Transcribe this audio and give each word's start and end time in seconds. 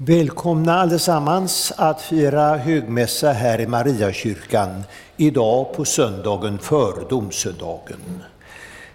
Välkomna 0.00 0.74
allesammans 0.74 1.72
att 1.76 2.02
fira 2.02 2.56
högmässa 2.56 3.32
här 3.32 3.60
i 3.60 3.66
Mariakyrkan 3.66 4.82
idag 5.16 5.74
på 5.74 5.84
söndagen 5.84 6.58
före 6.58 7.08
domsöndagen. 7.08 8.22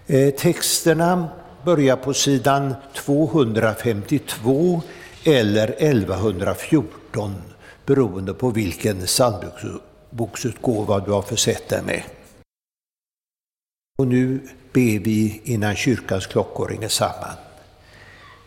Eh, 0.08 0.34
texterna 0.34 1.28
börjar 1.66 1.96
på 1.96 2.14
sidan 2.14 2.76
252 2.96 4.82
eller 5.24 5.76
1114 5.78 7.36
beroende 7.86 8.34
på 8.34 8.50
vilken 8.50 9.06
psalmboksutgåva 9.06 11.00
du 11.00 11.12
har 11.12 11.22
försett 11.22 11.70
dig 11.70 11.82
med. 11.82 12.04
Och 13.98 14.08
nu 14.08 14.40
ber 14.74 15.00
vi 15.00 15.42
innan 15.44 15.76
kyrkans 15.76 16.28
klockor 16.28 16.68
ringer 16.68 16.90
samman. 16.90 17.43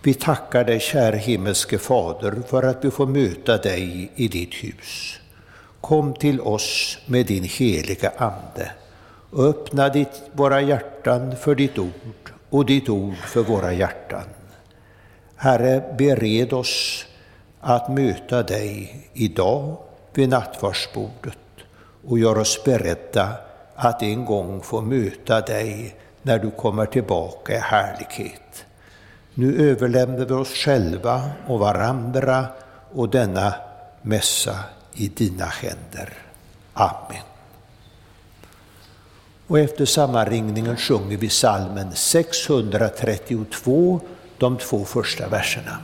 Vi 0.02 0.14
tackar 0.14 0.64
dig, 0.64 0.80
kär 0.80 1.12
himmelske 1.12 1.78
Fader, 1.78 2.42
för 2.48 2.62
att 2.62 2.84
vi 2.84 2.90
får 2.90 3.06
möta 3.06 3.56
dig 3.56 4.12
i 4.14 4.28
ditt 4.28 4.54
hus. 4.54 5.18
Kom 5.80 6.14
till 6.14 6.40
oss 6.40 6.98
med 7.06 7.26
din 7.26 7.44
heliga 7.44 8.12
Ande 8.16 8.70
och 9.30 9.44
öppna 9.44 9.88
ditt, 9.88 10.22
våra 10.32 10.60
hjärtan 10.60 11.36
för 11.36 11.54
ditt 11.54 11.78
ord 11.78 12.32
och 12.50 12.66
ditt 12.66 12.88
ord 12.88 13.16
för 13.16 13.42
våra 13.42 13.72
hjärtan. 13.72 14.24
Herre, 15.36 15.94
bered 15.98 16.52
oss 16.52 17.04
att 17.60 17.90
möta 17.90 18.42
dig 18.42 19.00
idag 19.12 19.76
vid 20.14 20.28
nattvardsbordet 20.28 21.38
och 22.08 22.18
gör 22.18 22.38
oss 22.38 22.64
beredda 22.64 23.32
att 23.74 24.02
en 24.02 24.24
gång 24.24 24.60
få 24.62 24.80
möta 24.80 25.40
dig 25.40 25.96
när 26.22 26.38
du 26.38 26.50
kommer 26.50 26.86
tillbaka 26.86 27.54
i 27.54 27.58
härlighet. 27.58 28.65
Nu 29.38 29.70
överlämnar 29.70 30.24
vi 30.24 30.34
oss 30.34 30.48
själva 30.48 31.30
och 31.46 31.58
varandra 31.58 32.46
och 32.92 33.08
denna 33.08 33.54
mässa 34.02 34.58
i 34.94 35.08
dina 35.08 35.44
händer. 35.44 36.12
Amen. 36.72 37.22
Och 39.46 39.58
efter 39.58 39.84
sammanringningen 39.84 40.76
sjunger 40.76 41.16
vi 41.16 41.28
salmen 41.28 41.92
632, 41.92 44.00
de 44.38 44.58
två 44.58 44.84
första 44.84 45.28
verserna. 45.28 45.78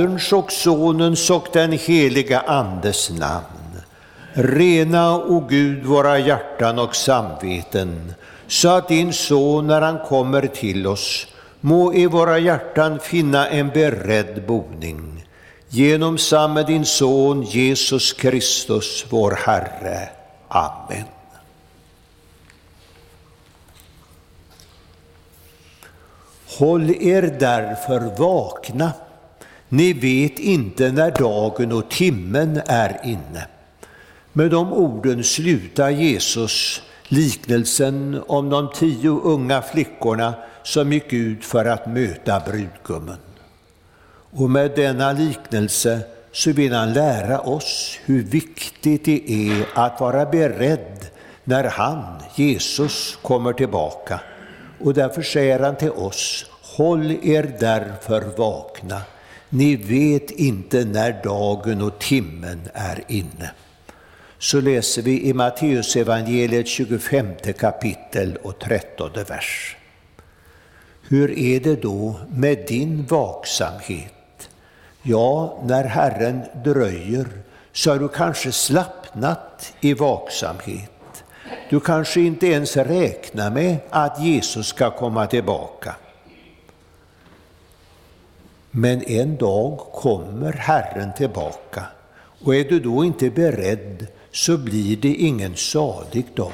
Faderns 0.00 0.32
och 0.32 0.52
Sonens 0.52 1.30
och 1.30 1.48
den 1.52 1.72
heliga 1.72 2.40
Andes 2.40 3.10
namn. 3.10 3.82
Rena, 4.32 5.16
o 5.16 5.46
Gud, 5.48 5.84
våra 5.84 6.18
hjärtan 6.18 6.78
och 6.78 6.96
samveten, 6.96 8.14
så 8.46 8.68
att 8.68 8.88
din 8.88 9.12
Son, 9.12 9.66
när 9.66 9.80
han 9.80 9.98
kommer 9.98 10.46
till 10.46 10.86
oss, 10.86 11.26
må 11.60 11.94
i 11.94 12.06
våra 12.06 12.38
hjärtan 12.38 12.98
finna 13.00 13.48
en 13.48 13.68
beredd 13.68 14.46
boning. 14.46 15.24
Genom 15.68 16.18
samme 16.18 16.62
din 16.62 16.86
Son 16.86 17.42
Jesus 17.42 18.12
Kristus, 18.12 19.06
vår 19.10 19.30
Herre. 19.30 20.08
Amen. 20.48 21.04
Håll 26.58 26.90
er 26.90 27.36
därför 27.40 28.18
vakna. 28.18 28.92
Ni 29.72 29.92
vet 29.92 30.38
inte 30.38 30.92
när 30.92 31.10
dagen 31.10 31.72
och 31.72 31.90
timmen 31.90 32.60
är 32.66 33.00
inne. 33.04 33.46
Med 34.32 34.50
de 34.50 34.72
orden 34.72 35.24
slutar 35.24 35.90
Jesus 35.90 36.82
liknelsen 37.08 38.22
om 38.26 38.50
de 38.50 38.70
tio 38.74 39.10
unga 39.10 39.62
flickorna 39.62 40.34
som 40.62 40.92
gick 40.92 41.12
ut 41.12 41.44
för 41.44 41.64
att 41.64 41.86
möta 41.86 42.40
brudgummen. 42.40 43.16
Och 44.30 44.50
med 44.50 44.70
denna 44.76 45.12
liknelse 45.12 46.00
så 46.32 46.52
vill 46.52 46.72
han 46.72 46.92
lära 46.92 47.40
oss 47.40 47.98
hur 48.04 48.22
viktigt 48.22 49.04
det 49.04 49.32
är 49.32 49.66
att 49.74 50.00
vara 50.00 50.26
beredd 50.26 51.06
när 51.44 51.64
han, 51.64 52.22
Jesus, 52.34 53.18
kommer 53.22 53.52
tillbaka. 53.52 54.20
Och 54.80 54.94
därför 54.94 55.22
säger 55.22 55.60
han 55.60 55.76
till 55.76 55.90
oss, 55.90 56.46
håll 56.76 57.10
er 57.10 57.56
därför 57.60 58.24
vakna. 58.36 59.02
Ni 59.52 59.76
vet 59.76 60.30
inte 60.30 60.84
när 60.84 61.22
dagen 61.22 61.82
och 61.82 61.98
timmen 61.98 62.60
är 62.74 63.04
inne. 63.08 63.50
Så 64.38 64.60
läser 64.60 65.02
vi 65.02 65.28
i 65.28 65.32
Matteusevangeliet 65.32 66.68
25 66.68 67.26
kapitel 67.58 68.38
och 68.42 68.58
13 68.58 69.10
vers. 69.28 69.76
Hur 71.08 71.38
är 71.38 71.60
det 71.60 71.82
då 71.82 72.20
med 72.30 72.64
din 72.68 73.06
vaksamhet? 73.06 74.50
Ja, 75.02 75.58
när 75.64 75.84
Herren 75.84 76.42
dröjer 76.64 77.26
så 77.72 77.90
har 77.90 77.98
du 77.98 78.08
kanske 78.08 78.52
slappnat 78.52 79.74
i 79.80 79.94
vaksamhet. 79.94 81.24
Du 81.70 81.80
kanske 81.80 82.20
inte 82.20 82.46
ens 82.46 82.76
räknar 82.76 83.50
med 83.50 83.76
att 83.90 84.24
Jesus 84.24 84.66
ska 84.66 84.90
komma 84.90 85.26
tillbaka. 85.26 85.94
Men 88.70 89.04
en 89.04 89.36
dag 89.36 89.78
kommer 89.78 90.52
Herren 90.52 91.12
tillbaka 91.16 91.84
och 92.44 92.54
är 92.54 92.64
du 92.64 92.80
då 92.80 93.04
inte 93.04 93.30
beredd 93.30 94.06
så 94.32 94.58
blir 94.58 94.96
det 94.96 95.14
ingen 95.14 95.56
salig 95.56 96.26
dag. 96.34 96.52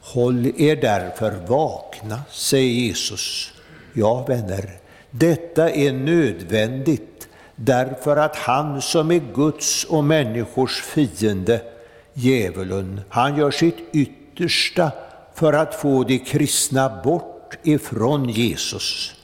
Håll 0.00 0.46
er 0.60 0.76
därför 0.76 1.32
vakna, 1.46 2.20
säger 2.30 2.72
Jesus. 2.72 3.52
Ja, 3.92 4.24
vänner, 4.28 4.70
detta 5.10 5.70
är 5.70 5.92
nödvändigt 5.92 7.28
därför 7.56 8.16
att 8.16 8.36
han 8.36 8.82
som 8.82 9.10
är 9.10 9.22
Guds 9.34 9.84
och 9.84 10.04
människors 10.04 10.82
fiende, 10.82 11.62
djävulen, 12.14 13.00
han 13.08 13.36
gör 13.36 13.50
sitt 13.50 13.78
yttersta 13.92 14.92
för 15.34 15.52
att 15.52 15.74
få 15.74 16.04
de 16.04 16.18
kristna 16.18 17.02
bort 17.02 17.58
ifrån 17.62 18.28
Jesus. 18.28 19.14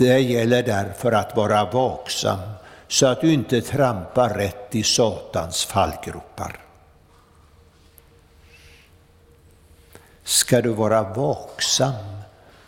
Det 0.00 0.18
gäller 0.18 0.62
därför 0.62 1.12
att 1.12 1.36
vara 1.36 1.64
vaksam 1.64 2.38
så 2.88 3.06
att 3.06 3.20
du 3.20 3.32
inte 3.32 3.60
trampar 3.60 4.28
rätt 4.28 4.74
i 4.74 4.82
Satans 4.82 5.64
fallgropar. 5.64 6.58
Ska 10.24 10.60
du 10.60 10.68
vara 10.68 11.02
vaksam, 11.02 11.92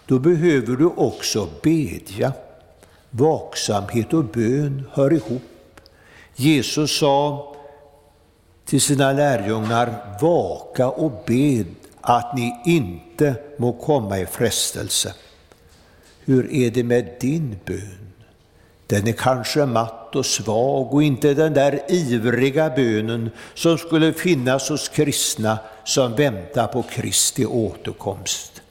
då 0.07 0.19
behöver 0.19 0.77
du 0.77 0.87
också 0.87 1.49
bedja. 1.63 2.33
Vaksamhet 3.11 4.13
och 4.13 4.25
bön 4.25 4.89
hör 4.93 5.13
ihop. 5.13 5.81
Jesus 6.35 6.99
sa 6.99 7.55
till 8.65 8.81
sina 8.81 9.13
lärjungar, 9.13 10.19
vaka 10.21 10.89
och 10.89 11.13
bed 11.27 11.67
att 12.01 12.37
ni 12.37 12.63
inte 12.65 13.35
må 13.57 13.73
komma 13.73 14.19
i 14.19 14.27
frestelse. 14.27 15.15
Hur 16.25 16.53
är 16.53 16.71
det 16.71 16.85
med 16.85 17.17
din 17.21 17.59
bön? 17.65 17.99
Den 18.87 19.09
är 19.09 19.13
kanske 19.13 19.67
matt 19.67 20.17
och 20.17 20.27
svag 20.27 20.95
och 20.95 21.03
inte 21.03 21.35
den 21.35 21.55
där 21.55 21.81
ivriga 21.89 22.71
bönen 22.71 23.31
som 23.55 23.79
skulle 23.79 24.13
finnas 24.13 24.69
hos 24.69 24.89
kristna 24.89 25.59
som 25.85 26.15
väntar 26.15 26.67
på 26.67 26.83
Kristi 26.83 27.47
återkomst. 27.47 28.63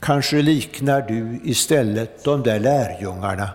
Kanske 0.00 0.42
liknar 0.42 1.00
du 1.00 1.40
istället 1.44 2.24
de 2.24 2.42
där 2.42 2.60
lärjungarna 2.60 3.50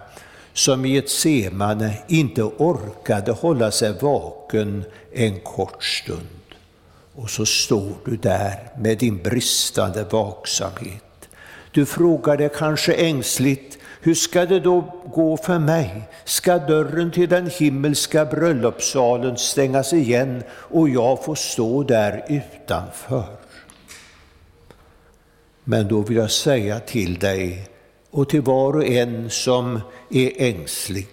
som 0.53 0.85
i 0.85 0.97
ett 0.97 1.09
semane 1.09 1.93
inte 2.07 2.43
orkade 2.43 3.31
hålla 3.31 3.71
sig 3.71 3.93
vaken 4.01 4.83
en 5.13 5.39
kort 5.39 5.83
stund. 5.83 6.27
Och 7.15 7.29
så 7.29 7.45
står 7.45 7.93
du 8.05 8.17
där 8.17 8.71
med 8.77 8.97
din 8.97 9.17
bristande 9.17 10.03
vaksamhet. 10.03 11.10
Du 11.71 11.85
frågar 11.85 12.37
dig 12.37 12.49
kanske 12.55 12.93
ängsligt, 12.93 13.77
hur 14.01 14.15
ska 14.15 14.45
det 14.45 14.59
då 14.59 15.01
gå 15.13 15.37
för 15.37 15.59
mig? 15.59 16.01
Ska 16.25 16.57
dörren 16.57 17.11
till 17.11 17.29
den 17.29 17.49
himmelska 17.49 18.25
bröllopssalen 18.25 19.37
stängas 19.37 19.93
igen 19.93 20.43
och 20.51 20.89
jag 20.89 21.23
får 21.23 21.35
stå 21.35 21.83
där 21.83 22.25
utanför? 22.29 23.25
Men 25.63 25.87
då 25.87 26.01
vill 26.01 26.17
jag 26.17 26.31
säga 26.31 26.79
till 26.79 27.19
dig 27.19 27.69
och 28.11 28.29
till 28.29 28.41
var 28.41 28.75
och 28.75 28.85
en 28.85 29.29
som 29.29 29.79
är 30.09 30.31
ängslig 30.37 31.07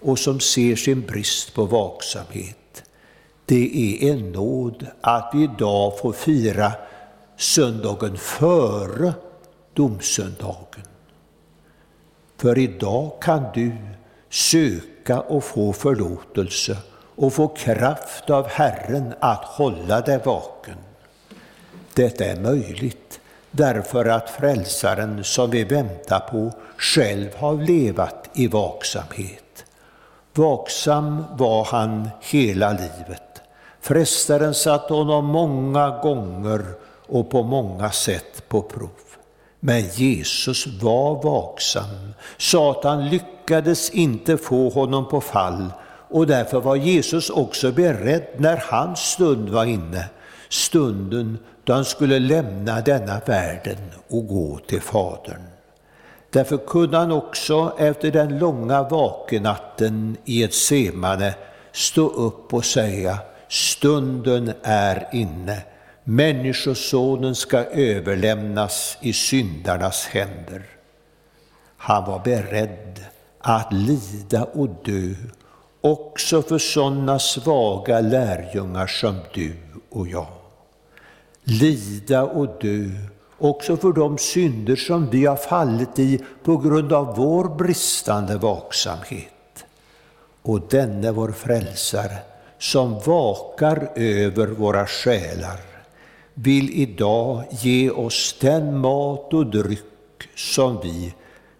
och 0.00 0.18
som 0.18 0.40
ser 0.40 0.76
sin 0.76 1.00
brist 1.00 1.54
på 1.54 1.64
vaksamhet. 1.64 2.84
Det 3.46 4.02
är 4.04 4.12
en 4.12 4.32
nåd 4.32 4.86
att 5.00 5.30
vi 5.34 5.42
idag 5.44 5.98
får 5.98 6.12
fira 6.12 6.72
söndagen 7.36 8.16
före 8.16 9.12
domsöndagen. 9.74 10.84
För 12.36 12.58
idag 12.58 13.12
kan 13.20 13.44
du 13.54 13.76
söka 14.30 15.20
och 15.20 15.44
få 15.44 15.72
förlåtelse 15.72 16.76
och 17.16 17.32
få 17.32 17.48
kraft 17.48 18.30
av 18.30 18.46
Herren 18.46 19.14
att 19.20 19.44
hålla 19.44 20.00
dig 20.00 20.20
vaken. 20.24 20.76
Detta 21.94 22.24
är 22.24 22.40
möjligt 22.40 23.20
därför 23.50 24.04
att 24.04 24.30
frälsaren 24.30 25.24
som 25.24 25.50
vi 25.50 25.64
väntar 25.64 26.20
på 26.20 26.52
själv 26.76 27.36
har 27.36 27.54
levat 27.54 28.30
i 28.34 28.46
vaksamhet. 28.46 29.64
Vaksam 30.34 31.24
var 31.30 31.64
han 31.64 32.08
hela 32.20 32.70
livet. 32.70 33.42
Frestaren 33.80 34.54
satte 34.54 34.94
honom 34.94 35.26
många 35.26 35.98
gånger 36.02 36.64
och 37.06 37.30
på 37.30 37.42
många 37.42 37.90
sätt 37.90 38.48
på 38.48 38.62
prov. 38.62 39.03
Men 39.66 39.82
Jesus 39.88 40.66
var 40.66 41.22
vaksam. 41.22 42.14
Satan 42.38 43.08
lyckades 43.08 43.90
inte 43.90 44.36
få 44.36 44.68
honom 44.68 45.08
på 45.08 45.20
fall 45.20 45.72
och 46.10 46.26
därför 46.26 46.60
var 46.60 46.76
Jesus 46.76 47.30
också 47.30 47.72
beredd 47.72 48.26
när 48.36 48.56
hans 48.56 49.00
stund 49.00 49.48
var 49.48 49.64
inne, 49.64 50.08
stunden 50.48 51.38
då 51.64 51.72
han 51.72 51.84
skulle 51.84 52.18
lämna 52.18 52.80
denna 52.80 53.20
världen 53.26 53.76
och 54.08 54.26
gå 54.26 54.58
till 54.66 54.80
Fadern. 54.80 55.42
Därför 56.30 56.56
kunde 56.56 56.96
han 56.96 57.12
också 57.12 57.72
efter 57.78 58.10
den 58.10 58.38
långa 58.38 58.82
vakenatten 58.82 60.16
i 60.24 60.42
ett 60.42 60.54
semane 60.54 61.34
stå 61.72 62.08
upp 62.08 62.54
och 62.54 62.64
säga 62.64 63.18
stunden 63.48 64.52
är 64.62 65.08
inne, 65.12 65.62
Människosonen 66.06 67.34
ska 67.34 67.64
överlämnas 67.64 68.98
i 69.00 69.12
syndarnas 69.12 70.06
händer. 70.06 70.62
Han 71.76 72.04
var 72.04 72.18
beredd 72.18 73.00
att 73.38 73.72
lida 73.72 74.44
och 74.44 74.68
dö 74.68 75.14
också 75.80 76.42
för 76.42 76.58
sådana 76.58 77.18
svaga 77.18 78.00
lärjungar 78.00 78.86
som 78.86 79.16
du 79.34 79.56
och 79.90 80.08
jag. 80.08 80.26
Lida 81.42 82.22
och 82.22 82.58
dö 82.60 82.90
också 83.38 83.76
för 83.76 83.92
de 83.92 84.18
synder 84.18 84.76
som 84.76 85.10
vi 85.10 85.26
har 85.26 85.36
fallit 85.36 85.98
i 85.98 86.20
på 86.42 86.56
grund 86.56 86.92
av 86.92 87.16
vår 87.16 87.44
bristande 87.44 88.36
vaksamhet. 88.36 89.64
Och 90.42 90.60
denne 90.70 91.12
vår 91.12 91.32
frälsare 91.32 92.16
som 92.58 93.00
vakar 93.00 93.90
över 93.94 94.46
våra 94.46 94.86
själar 94.86 95.73
vill 96.34 96.70
idag 96.70 97.44
ge 97.50 97.90
oss 97.90 98.36
den 98.40 98.78
mat 98.78 99.34
och 99.34 99.46
dryck 99.46 99.80
som 100.34 100.80
vi 100.82 101.14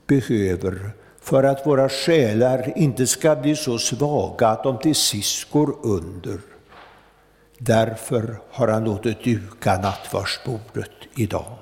behöver 0.06 0.90
för 1.20 1.44
att 1.44 1.66
våra 1.66 1.88
själar 1.88 2.72
inte 2.76 3.06
ska 3.06 3.36
bli 3.36 3.56
så 3.56 3.78
svaga 3.78 4.48
att 4.48 4.62
de 4.62 4.78
till 4.78 4.94
sist 4.94 5.50
går 5.50 5.76
under. 5.82 6.38
Därför 7.58 8.38
har 8.50 8.68
han 8.68 8.84
låtit 8.84 9.24
duka 9.24 9.76
nattvardsbordet 9.76 10.90
idag. 11.16 11.56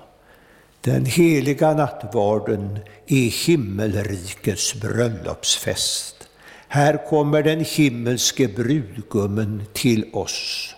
Den 0.80 1.06
heliga 1.06 1.74
nattvarden 1.74 2.78
är 3.06 3.46
himmelrikets 3.46 4.74
bröllopsfest. 4.74 6.28
Här 6.68 7.08
kommer 7.08 7.42
den 7.42 7.64
himmelske 7.64 8.48
brudgummen 8.48 9.62
till 9.72 10.04
oss 10.12 10.74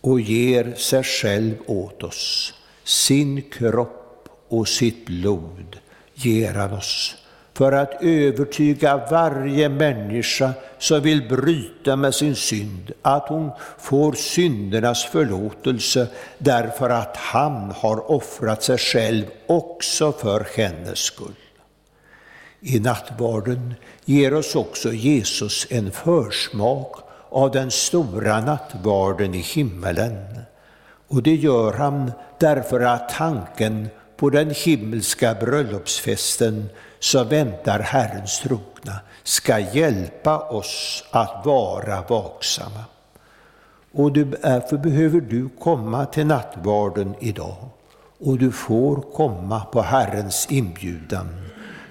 och 0.00 0.20
ger 0.20 0.74
sig 0.74 1.02
själv 1.02 1.54
åt 1.66 2.02
oss. 2.02 2.54
Sin 2.84 3.42
kropp 3.42 4.28
och 4.48 4.68
sitt 4.68 5.06
blod 5.06 5.76
ger 6.14 6.54
han 6.54 6.72
oss 6.72 7.16
för 7.60 7.72
att 7.72 8.02
övertyga 8.02 9.06
varje 9.10 9.68
människa 9.68 10.52
som 10.78 11.00
vill 11.02 11.28
bryta 11.28 11.96
med 11.96 12.14
sin 12.14 12.36
synd 12.36 12.92
att 13.02 13.28
hon 13.28 13.50
får 13.78 14.12
syndernas 14.12 15.04
förlåtelse 15.04 16.08
därför 16.38 16.90
att 16.90 17.16
han 17.16 17.70
har 17.70 18.10
offrat 18.10 18.62
sig 18.62 18.78
själv 18.78 19.24
också 19.46 20.12
för 20.12 20.46
hennes 20.56 20.98
skull. 20.98 21.34
I 22.60 22.80
nattvarden 22.80 23.74
ger 24.04 24.34
oss 24.34 24.54
också 24.54 24.92
Jesus 24.92 25.66
en 25.70 25.90
försmak 25.90 27.09
av 27.30 27.50
den 27.50 27.70
stora 27.70 28.40
nattvarden 28.40 29.34
i 29.34 29.38
himmelen. 29.38 30.40
Och 31.08 31.22
det 31.22 31.34
gör 31.34 31.72
han 31.72 32.12
därför 32.38 32.80
att 32.80 33.08
tanken 33.08 33.88
på 34.16 34.30
den 34.30 34.50
himmelska 34.50 35.34
bröllopsfesten 35.34 36.68
som 36.98 37.28
väntar 37.28 37.78
Herrens 37.78 38.40
trogna 38.40 39.00
ska 39.22 39.58
hjälpa 39.58 40.38
oss 40.38 41.04
att 41.10 41.46
vara 41.46 42.02
vaksamma. 42.08 42.84
Och 43.92 44.12
därför 44.12 44.76
behöver 44.76 45.20
du 45.20 45.48
komma 45.48 46.06
till 46.06 46.26
nattvarden 46.26 47.14
idag. 47.20 47.56
Och 48.20 48.38
du 48.38 48.52
får 48.52 48.96
komma 48.96 49.60
på 49.60 49.82
Herrens 49.82 50.46
inbjudan. 50.50 51.28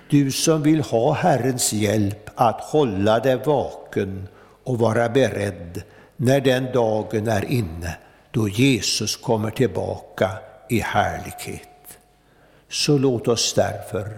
Du 0.09 0.31
som 0.31 0.63
vill 0.63 0.81
ha 0.81 1.13
Herrens 1.13 1.73
hjälp 1.73 2.29
att 2.35 2.61
hålla 2.61 3.19
dig 3.19 3.35
vaken 3.45 4.27
och 4.69 4.79
vara 4.79 5.09
beredd 5.09 5.83
när 6.17 6.41
den 6.41 6.71
dagen 6.73 7.27
är 7.27 7.45
inne 7.51 7.97
då 8.31 8.49
Jesus 8.49 9.15
kommer 9.15 9.51
tillbaka 9.51 10.31
i 10.69 10.79
härlighet. 10.79 11.97
Så 12.69 12.97
låt 12.97 13.27
oss 13.27 13.53
därför 13.53 14.09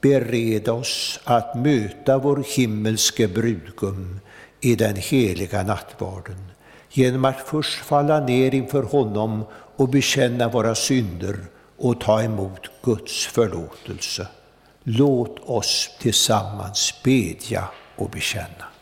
bereda 0.00 0.72
oss 0.72 1.20
att 1.24 1.54
möta 1.54 2.18
vår 2.18 2.44
himmelske 2.56 3.28
brudgum 3.28 4.20
i 4.60 4.74
den 4.74 4.96
heliga 4.96 5.62
nattvarden 5.62 6.50
genom 6.90 7.24
att 7.24 7.40
först 7.40 7.84
falla 7.84 8.20
ner 8.20 8.54
inför 8.54 8.82
honom 8.82 9.44
och 9.76 9.88
bekänna 9.88 10.48
våra 10.48 10.74
synder 10.74 11.36
och 11.76 12.00
ta 12.00 12.22
emot 12.22 12.70
Guds 12.82 13.26
förlåtelse. 13.26 14.26
Låt 14.82 15.38
oss 15.44 15.90
tillsammans 16.00 16.94
bedja 17.04 17.64
och 17.96 18.10
bekänna. 18.10 18.75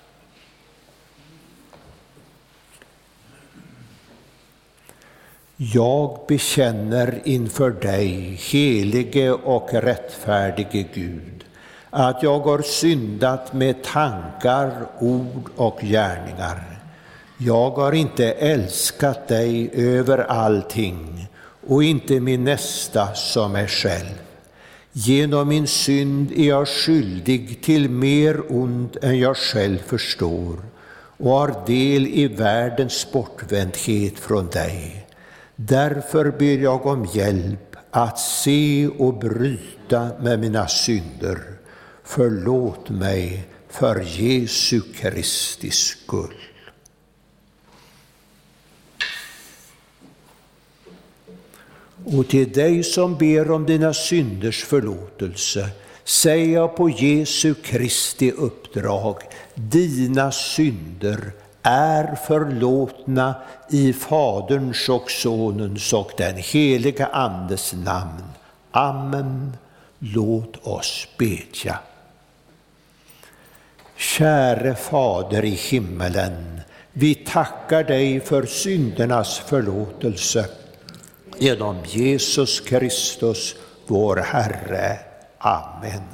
Jag 5.56 6.18
bekänner 6.28 7.20
inför 7.24 7.70
dig, 7.70 8.40
helige 8.50 9.32
och 9.32 9.68
rättfärdige 9.72 10.86
Gud, 10.94 11.44
att 11.90 12.22
jag 12.22 12.38
har 12.38 12.62
syndat 12.62 13.52
med 13.52 13.82
tankar, 13.82 14.86
ord 14.98 15.50
och 15.56 15.78
gärningar. 15.80 16.80
Jag 17.38 17.70
har 17.70 17.92
inte 17.92 18.32
älskat 18.32 19.28
dig 19.28 19.70
över 19.72 20.18
allting 20.18 21.26
och 21.66 21.84
inte 21.84 22.20
min 22.20 22.44
nästa 22.44 23.14
som 23.14 23.52
mig 23.52 23.68
själv. 23.68 24.20
Genom 24.92 25.48
min 25.48 25.66
synd 25.66 26.32
är 26.32 26.48
jag 26.48 26.68
skyldig 26.68 27.62
till 27.62 27.90
mer 27.90 28.40
ont 28.48 28.96
än 29.02 29.18
jag 29.18 29.36
själv 29.36 29.78
förstår 29.78 30.56
och 31.16 31.30
har 31.30 31.66
del 31.66 32.06
i 32.06 32.28
världens 32.28 33.12
bortvändhet 33.12 34.18
från 34.18 34.46
dig. 34.46 35.03
Därför 35.56 36.30
ber 36.30 36.58
jag 36.58 36.86
om 36.86 37.04
hjälp 37.14 37.76
att 37.90 38.18
se 38.18 38.88
och 38.98 39.14
bryta 39.18 40.10
med 40.20 40.40
mina 40.40 40.68
synder. 40.68 41.38
Förlåt 42.04 42.90
mig 42.90 43.48
för 43.68 44.00
Jesu 44.00 44.80
Kristi 44.80 45.70
skull. 45.70 46.34
Och 52.04 52.28
till 52.28 52.52
dig 52.52 52.84
som 52.84 53.18
ber 53.18 53.50
om 53.50 53.66
dina 53.66 53.94
synders 53.94 54.64
förlåtelse 54.64 55.68
säger 56.04 56.54
jag 56.54 56.76
på 56.76 56.90
Jesu 56.90 57.54
Kristi 57.54 58.30
uppdrag, 58.30 59.16
dina 59.54 60.32
synder 60.32 61.32
är 61.66 62.14
förlåtna 62.14 63.34
i 63.70 63.92
Faderns 63.92 64.88
och 64.88 65.10
Sonens 65.10 65.92
och 65.92 66.12
den 66.16 66.36
heliga 66.36 67.06
Andes 67.06 67.72
namn. 67.72 68.24
Amen. 68.70 69.56
Låt 69.98 70.66
oss 70.66 71.08
bedja. 71.18 71.78
Käre 73.96 74.74
Fader 74.74 75.44
i 75.44 75.50
himmelen, 75.50 76.60
vi 76.92 77.14
tackar 77.14 77.84
dig 77.84 78.20
för 78.20 78.46
syndernas 78.46 79.38
förlåtelse 79.38 80.46
genom 81.38 81.76
Jesus 81.86 82.60
Kristus, 82.60 83.54
vår 83.86 84.16
Herre. 84.16 84.98
Amen. 85.38 86.13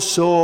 Som 0.00 0.35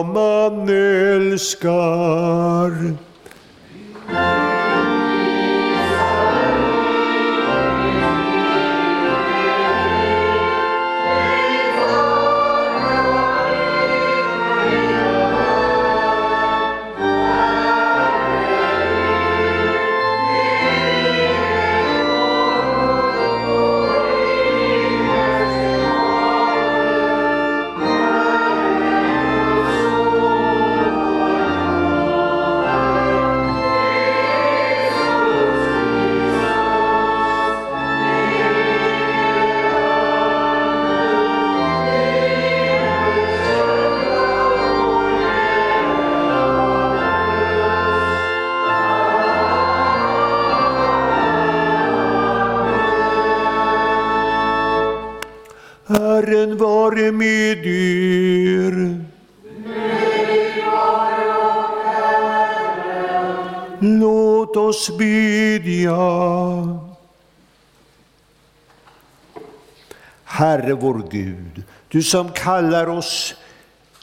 Herre 70.72 70.80
vår 70.80 71.08
Gud, 71.10 71.62
du 71.88 72.02
som 72.02 72.28
kallar 72.32 72.86
oss 72.86 73.34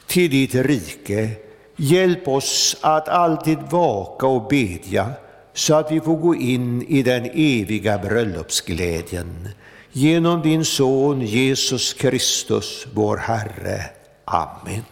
till 0.06 0.30
ditt 0.30 0.54
rike, 0.54 1.30
hjälp 1.76 2.28
oss 2.28 2.76
att 2.80 3.08
alltid 3.08 3.58
vaka 3.70 4.26
och 4.26 4.48
bedja 4.48 5.12
så 5.54 5.74
att 5.74 5.92
vi 5.92 6.00
får 6.00 6.16
gå 6.16 6.34
in 6.34 6.82
i 6.82 7.02
den 7.02 7.24
eviga 7.34 7.98
bröllopsglädjen. 7.98 9.48
Genom 9.92 10.42
din 10.42 10.64
Son 10.64 11.20
Jesus 11.20 11.92
Kristus, 11.94 12.86
vår 12.94 13.16
Herre. 13.16 13.84
Amen. 14.24 14.84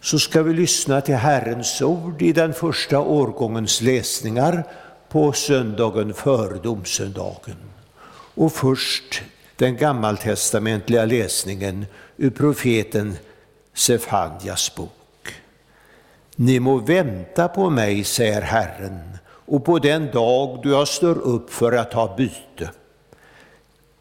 Så 0.00 0.18
ska 0.18 0.42
vi 0.42 0.54
lyssna 0.54 1.00
till 1.00 1.16
Herrens 1.16 1.82
ord 1.82 2.22
i 2.22 2.32
den 2.32 2.52
första 2.52 3.00
årgångens 3.00 3.80
läsningar 3.80 4.64
på 5.08 5.32
söndagen 5.32 6.14
före 6.14 6.58
domsöndagen. 6.58 7.73
Och 8.34 8.52
först 8.52 9.22
den 9.56 9.76
gammaltestamentliga 9.76 11.04
läsningen 11.04 11.86
ur 12.16 12.30
profeten 12.30 13.16
Sefanjas 13.74 14.74
bok. 14.74 15.34
Ni 16.36 16.60
må 16.60 16.78
vänta 16.78 17.48
på 17.48 17.70
mig, 17.70 18.04
säger 18.04 18.40
Herren, 18.40 19.18
och 19.26 19.64
på 19.64 19.78
den 19.78 20.10
dag 20.10 20.60
då 20.62 20.70
jag 20.70 20.88
står 20.88 21.18
upp 21.18 21.52
för 21.52 21.72
att 21.72 21.92
ha 21.92 22.16
byte. 22.16 22.70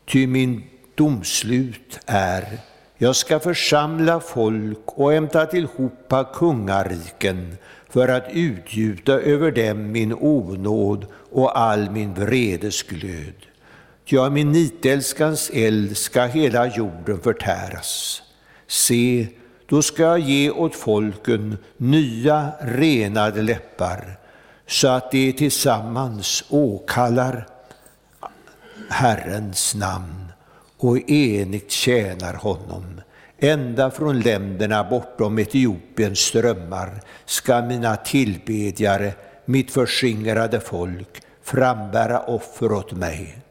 Ty 0.05 0.27
min 0.27 0.63
domslut 0.95 1.99
är, 2.05 2.59
jag 2.97 3.15
ska 3.15 3.39
församla 3.39 4.19
folk 4.19 4.79
och 4.85 5.11
hämta 5.11 5.45
tillhopa 5.45 6.23
kungariken 6.23 7.57
för 7.89 8.07
att 8.07 8.25
utgjuta 8.31 9.13
över 9.13 9.51
dem 9.51 9.91
min 9.91 10.13
onåd 10.13 11.05
och 11.31 11.59
all 11.59 11.91
min 11.91 12.13
vredesglöd. 12.13 13.52
Ja, 14.05 14.29
min 14.29 14.51
nitälskans 14.51 15.51
eld 15.53 15.97
ska 15.97 16.25
hela 16.25 16.67
jorden 16.67 17.19
förtäras. 17.19 18.21
Se, 18.67 19.27
då 19.65 19.81
ska 19.81 20.03
jag 20.03 20.19
ge 20.19 20.49
åt 20.49 20.75
folken 20.75 21.57
nya 21.77 22.51
renade 22.61 23.41
läppar, 23.41 24.19
så 24.67 24.87
att 24.87 25.11
de 25.11 25.33
tillsammans 25.33 26.43
åkallar 26.49 27.47
Herrens 28.89 29.75
namn 29.75 30.31
och 30.77 31.09
enigt 31.09 31.71
tjänar 31.71 32.33
honom. 32.33 33.01
Ända 33.39 33.91
från 33.91 34.19
länderna 34.19 34.83
bortom 34.83 35.39
Etiopiens 35.39 36.19
strömmar 36.19 37.01
ska 37.25 37.61
mina 37.61 37.95
tillbedjare, 37.95 39.13
mitt 39.45 39.71
förskingrade 39.71 40.59
folk, 40.59 41.21
frambära 41.43 42.19
offer 42.19 42.71
åt 42.71 42.91
mig. 42.91 43.42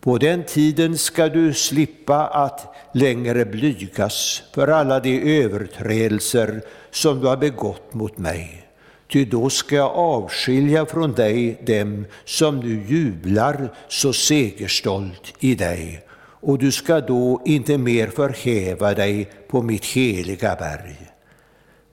På 0.00 0.18
den 0.18 0.44
tiden 0.44 0.98
ska 0.98 1.28
du 1.28 1.54
slippa 1.54 2.26
att 2.26 2.74
längre 2.92 3.44
blygas 3.44 4.42
för 4.54 4.68
alla 4.68 5.00
de 5.00 5.42
överträdelser 5.42 6.62
som 6.90 7.20
du 7.20 7.26
har 7.26 7.36
begått 7.36 7.94
mot 7.94 8.18
mig. 8.18 8.66
Ty 9.12 9.24
då 9.24 9.50
ska 9.50 9.76
jag 9.76 9.90
avskilja 9.90 10.86
från 10.86 11.12
dig 11.12 11.62
dem 11.66 12.06
som 12.24 12.60
nu 12.60 12.84
jublar 12.88 13.72
så 13.88 14.12
segerstolt 14.12 15.34
i 15.38 15.54
dig, 15.54 16.02
och 16.42 16.58
du 16.58 16.72
ska 16.72 17.00
då 17.00 17.42
inte 17.44 17.78
mer 17.78 18.06
förhäva 18.06 18.94
dig 18.94 19.30
på 19.48 19.62
mitt 19.62 19.84
heliga 19.84 20.56
berg. 20.56 20.96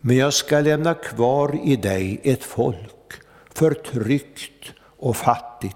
Men 0.01 0.17
jag 0.17 0.33
ska 0.33 0.59
lämna 0.59 0.93
kvar 0.93 1.59
i 1.63 1.75
dig 1.75 2.19
ett 2.23 2.43
folk, 2.43 3.13
förtryckt 3.53 4.73
och 4.97 5.17
fattigt, 5.17 5.75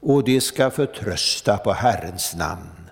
och 0.00 0.24
de 0.24 0.40
ska 0.40 0.70
förtrösta 0.70 1.56
på 1.56 1.72
Herrens 1.72 2.36
namn. 2.36 2.90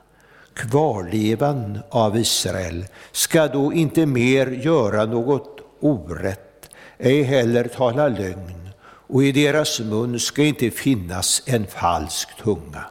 Kvarlevan 0.55 1.79
av 1.91 2.17
Israel 2.17 2.85
ska 3.13 3.47
då 3.47 3.73
inte 3.73 4.07
mer 4.07 4.47
göra 4.47 5.05
något 5.05 5.61
orätt, 5.81 6.71
ej 6.99 7.23
heller 7.23 7.65
tala 7.65 8.09
lögn, 8.09 8.69
och 9.09 9.25
i 9.25 9.33
deras 9.33 9.81
mun 9.81 10.21
ska 10.21 10.43
inte 10.43 10.71
finnas 10.71 11.43
en 11.47 11.67
falsk 11.67 12.29
tunga. 12.43 12.85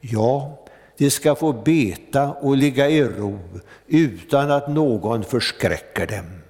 Ja, 0.00 0.58
de 0.98 1.10
ska 1.10 1.34
få 1.34 1.52
beta 1.52 2.32
och 2.32 2.56
ligga 2.56 2.88
i 2.88 3.04
ro 3.04 3.38
utan 3.86 4.50
att 4.50 4.68
någon 4.68 5.24
förskräcker 5.24 6.06
dem. 6.06 6.40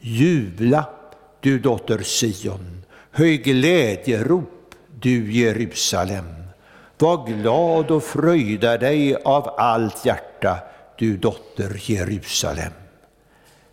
Jubla, 0.00 0.84
du 1.40 1.58
dotter 1.58 2.02
Sion, 2.02 2.82
höj 3.10 3.36
glädjerop 3.36 4.59
du 5.00 5.32
Jerusalem. 5.32 6.24
Var 6.98 7.26
glad 7.26 7.90
och 7.90 8.04
fröjda 8.04 8.78
dig 8.78 9.16
av 9.24 9.54
allt 9.58 10.04
hjärta, 10.04 10.58
du 10.98 11.16
dotter 11.16 11.90
Jerusalem. 11.90 12.72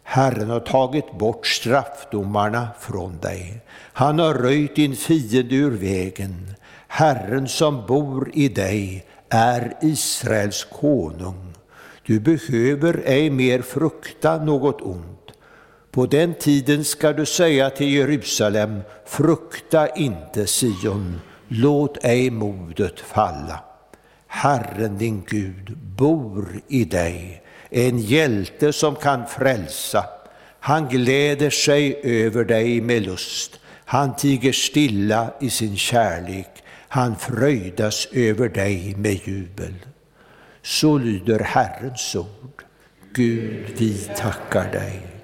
Herren 0.03 0.49
har 0.49 0.59
tagit 0.59 1.17
bort 1.17 1.47
straffdomarna 1.47 2.67
från 2.79 3.19
dig. 3.19 3.61
Han 3.93 4.19
har 4.19 4.33
röjt 4.33 4.75
din 4.75 4.95
fiende 4.95 5.55
ur 5.55 5.71
vägen. 5.71 6.55
Herren 6.87 7.47
som 7.47 7.85
bor 7.85 8.31
i 8.33 8.47
dig 8.49 9.05
är 9.29 9.77
Israels 9.81 10.63
konung. 10.63 11.53
Du 12.05 12.19
behöver 12.19 13.03
ej 13.05 13.29
mer 13.29 13.61
frukta 13.61 14.37
något 14.37 14.81
ont. 14.81 15.16
På 15.97 16.05
den 16.05 16.33
tiden 16.33 16.85
ska 16.85 17.13
du 17.13 17.25
säga 17.25 17.69
till 17.69 17.93
Jerusalem, 17.93 18.81
frukta 19.05 19.87
inte 19.89 20.47
Sion, 20.47 21.21
låt 21.47 21.97
ej 22.03 22.29
modet 22.29 22.99
falla. 22.99 23.63
Herren 24.27 24.97
din 24.97 25.23
Gud 25.27 25.77
bor 25.77 26.61
i 26.67 26.85
dig, 26.85 27.41
en 27.69 27.99
hjälte 27.99 28.73
som 28.73 28.95
kan 28.95 29.27
frälsa. 29.27 30.05
Han 30.59 30.87
gläder 30.87 31.49
sig 31.49 32.01
över 32.03 32.43
dig 32.43 32.81
med 32.81 33.01
lust, 33.01 33.59
han 33.85 34.15
tiger 34.15 34.51
stilla 34.53 35.33
i 35.41 35.49
sin 35.49 35.77
kärlek, 35.77 36.63
han 36.87 37.15
fröjdas 37.15 38.07
över 38.11 38.49
dig 38.49 38.95
med 38.97 39.27
jubel. 39.27 39.73
Så 40.61 40.97
lyder 40.97 41.39
Herrens 41.39 42.15
ord. 42.15 42.63
Gud, 43.13 43.65
vi 43.77 43.93
tackar 44.15 44.71
dig. 44.71 45.16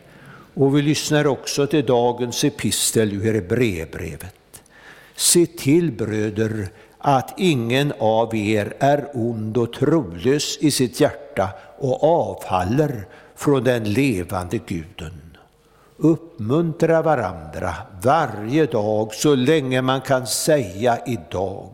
Och 0.54 0.78
vi 0.78 0.82
lyssnar 0.82 1.28
också 1.28 1.68
till 1.68 1.86
dagens 1.86 2.44
epistel 2.44 3.14
ur 3.14 3.34
Hebreerbrevet. 3.34 4.64
Se 5.16 5.46
till, 5.46 5.92
bröder, 5.92 6.68
att 6.98 7.34
ingen 7.38 7.94
av 8.00 8.36
er 8.36 8.74
är 8.80 9.10
ond 9.14 9.58
och 9.58 9.74
trolös 9.74 10.58
i 10.62 10.72
sitt 10.72 11.00
hjärta 11.00 11.50
och 11.78 12.04
avfaller 12.04 13.06
från 13.36 13.64
den 13.64 13.84
levande 13.84 14.58
guden. 14.58 15.38
Uppmuntra 15.98 17.02
varandra 17.02 17.76
varje 18.04 18.66
dag 18.66 19.14
så 19.14 19.36
länge 19.36 19.82
man 19.82 20.02
kan 20.02 20.28
säga 20.28 21.00
idag, 21.06 21.72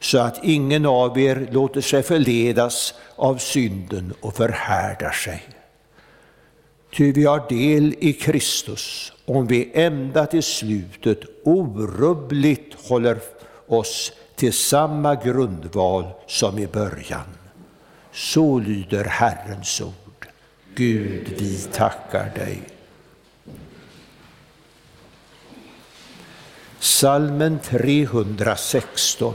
så 0.00 0.18
att 0.18 0.44
ingen 0.44 0.86
av 0.86 1.18
er 1.18 1.48
låter 1.50 1.80
sig 1.80 2.02
förledas 2.02 2.94
av 3.16 3.36
synden 3.36 4.14
och 4.20 4.34
förhärdar 4.34 5.10
sig. 5.10 5.42
Ty 6.92 7.12
vi 7.12 7.24
har 7.24 7.48
del 7.48 7.94
i 7.98 8.12
Kristus 8.12 9.12
om 9.24 9.46
vi 9.46 9.70
ända 9.74 10.26
till 10.26 10.42
slutet 10.42 11.20
orubbligt 11.44 12.88
håller 12.88 13.18
oss 13.66 14.12
till 14.36 14.52
samma 14.52 15.14
grundval 15.14 16.04
som 16.26 16.58
i 16.58 16.66
början. 16.66 17.24
Så 18.12 18.58
lyder 18.58 19.04
Herrens 19.04 19.80
ord. 19.80 20.28
Gud, 20.74 21.34
vi 21.38 21.58
tackar 21.72 22.32
dig. 22.34 22.62
Salmen 26.78 27.58
316 27.58 29.34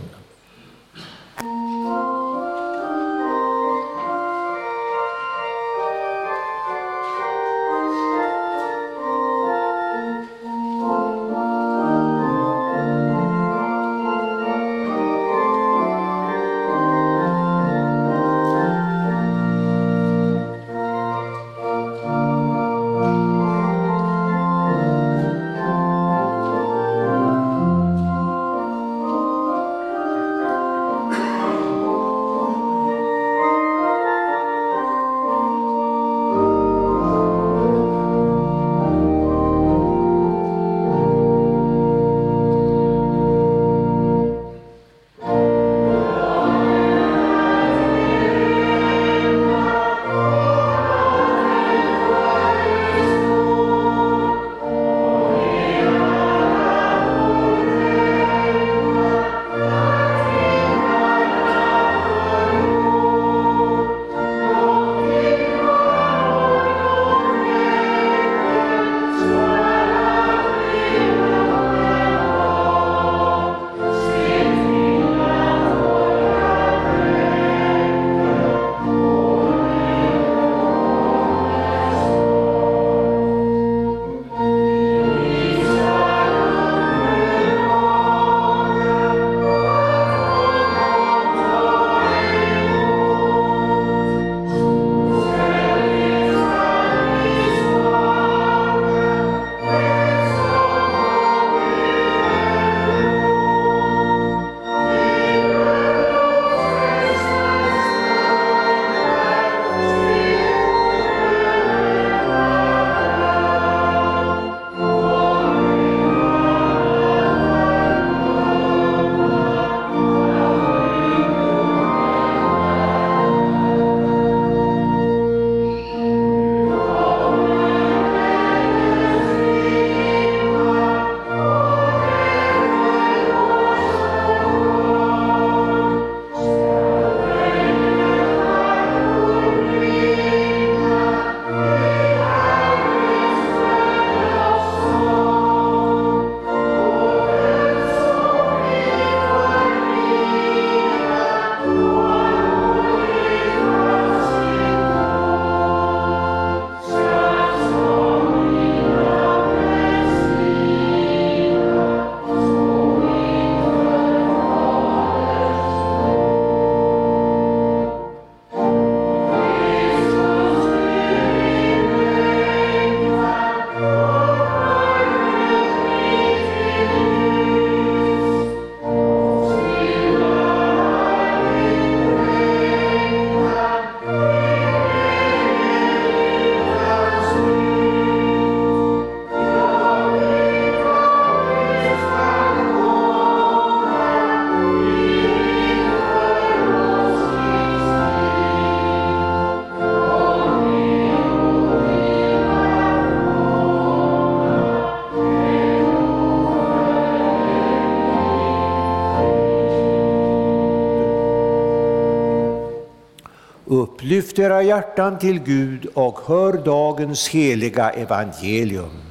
Upplyft 213.70 214.40
era 214.40 214.64
hjärtan 214.64 215.20
till 215.20 215.40
Gud 215.40 215.86
och 215.86 216.20
hör 216.26 216.54
dagens 216.54 217.28
heliga 217.28 217.90
evangelium. 217.90 219.02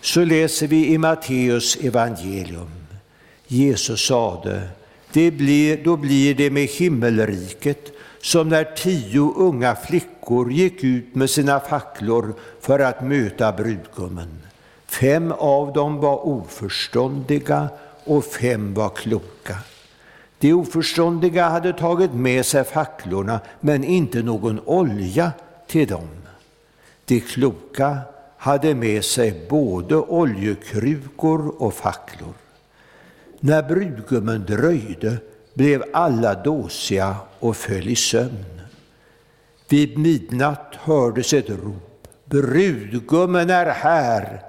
Så 0.00 0.24
läser 0.24 0.66
vi 0.66 0.92
i 0.92 0.98
Matteus 0.98 1.76
evangelium. 1.76 2.70
Jesus 3.46 4.06
sade, 4.06 4.68
det 5.12 5.30
blir, 5.30 5.84
då 5.84 5.96
blir 5.96 6.34
det 6.34 6.50
med 6.50 6.66
himmelriket 6.66 7.92
som 8.20 8.48
när 8.48 8.64
tio 8.64 9.32
unga 9.36 9.76
flickor 9.76 10.52
gick 10.52 10.84
ut 10.84 11.14
med 11.14 11.30
sina 11.30 11.60
facklor 11.60 12.34
för 12.60 12.78
att 12.78 13.04
möta 13.04 13.52
brudgummen. 13.52 14.42
Fem 14.86 15.32
av 15.32 15.72
dem 15.72 16.00
var 16.00 16.26
oförståndiga 16.26 17.68
och 18.04 18.24
fem 18.24 18.74
var 18.74 18.88
kloka. 18.88 19.56
De 20.42 20.52
oförståndiga 20.52 21.48
hade 21.48 21.72
tagit 21.72 22.14
med 22.14 22.46
sig 22.46 22.64
facklorna, 22.64 23.40
men 23.60 23.84
inte 23.84 24.22
någon 24.22 24.60
olja 24.64 25.32
till 25.66 25.88
dem. 25.88 26.08
De 27.04 27.20
kloka 27.20 27.98
hade 28.36 28.74
med 28.74 29.04
sig 29.04 29.46
både 29.50 29.96
oljekrukor 29.96 31.54
och 31.58 31.74
facklor. 31.74 32.34
När 33.40 33.62
brudgummen 33.62 34.44
dröjde 34.44 35.16
blev 35.54 35.84
alla 35.92 36.34
dåsiga 36.34 37.16
och 37.38 37.56
föll 37.56 37.88
i 37.88 37.96
sömn. 37.96 38.60
Vid 39.68 39.98
midnatt 39.98 40.74
hördes 40.74 41.32
ett 41.32 41.50
rop. 41.50 42.08
Brudgummen 42.24 43.50
är 43.50 43.66
här! 43.66 44.42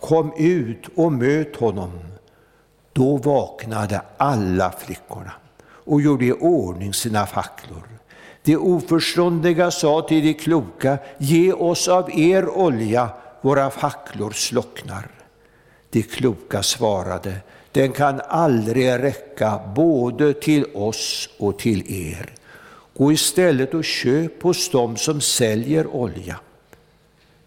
Kom 0.00 0.32
ut 0.38 0.86
och 0.94 1.12
möt 1.12 1.56
honom. 1.56 1.90
Då 2.98 3.16
vaknade 3.16 4.00
alla 4.16 4.72
flickorna 4.72 5.32
och 5.62 6.02
gjorde 6.02 6.24
i 6.24 6.32
ordning 6.32 6.94
sina 6.94 7.26
facklor. 7.26 7.82
De 8.42 8.56
oförståndiga 8.56 9.70
sa 9.70 10.02
till 10.02 10.24
de 10.24 10.34
kloka, 10.34 10.98
ge 11.18 11.52
oss 11.52 11.88
av 11.88 12.10
er 12.20 12.48
olja, 12.48 13.08
våra 13.40 13.70
facklor 13.70 14.30
slocknar. 14.30 15.08
De 15.90 16.02
kloka 16.02 16.62
svarade, 16.62 17.34
den 17.72 17.92
kan 17.92 18.20
aldrig 18.28 18.88
räcka 18.88 19.60
både 19.74 20.34
till 20.34 20.64
oss 20.74 21.28
och 21.38 21.58
till 21.58 22.10
er. 22.10 22.32
Gå 22.96 23.12
istället 23.12 23.74
och 23.74 23.84
köp 23.84 24.42
hos 24.42 24.70
dem 24.70 24.96
som 24.96 25.20
säljer 25.20 25.86
olja. 25.86 26.40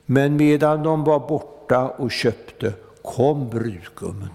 Men 0.06 0.36
medan 0.36 0.84
de 0.84 1.04
var 1.04 1.20
borta 1.20 1.88
och 1.88 2.12
köpte 2.12 2.74
kom 3.02 3.50
brudgummen 3.50 4.30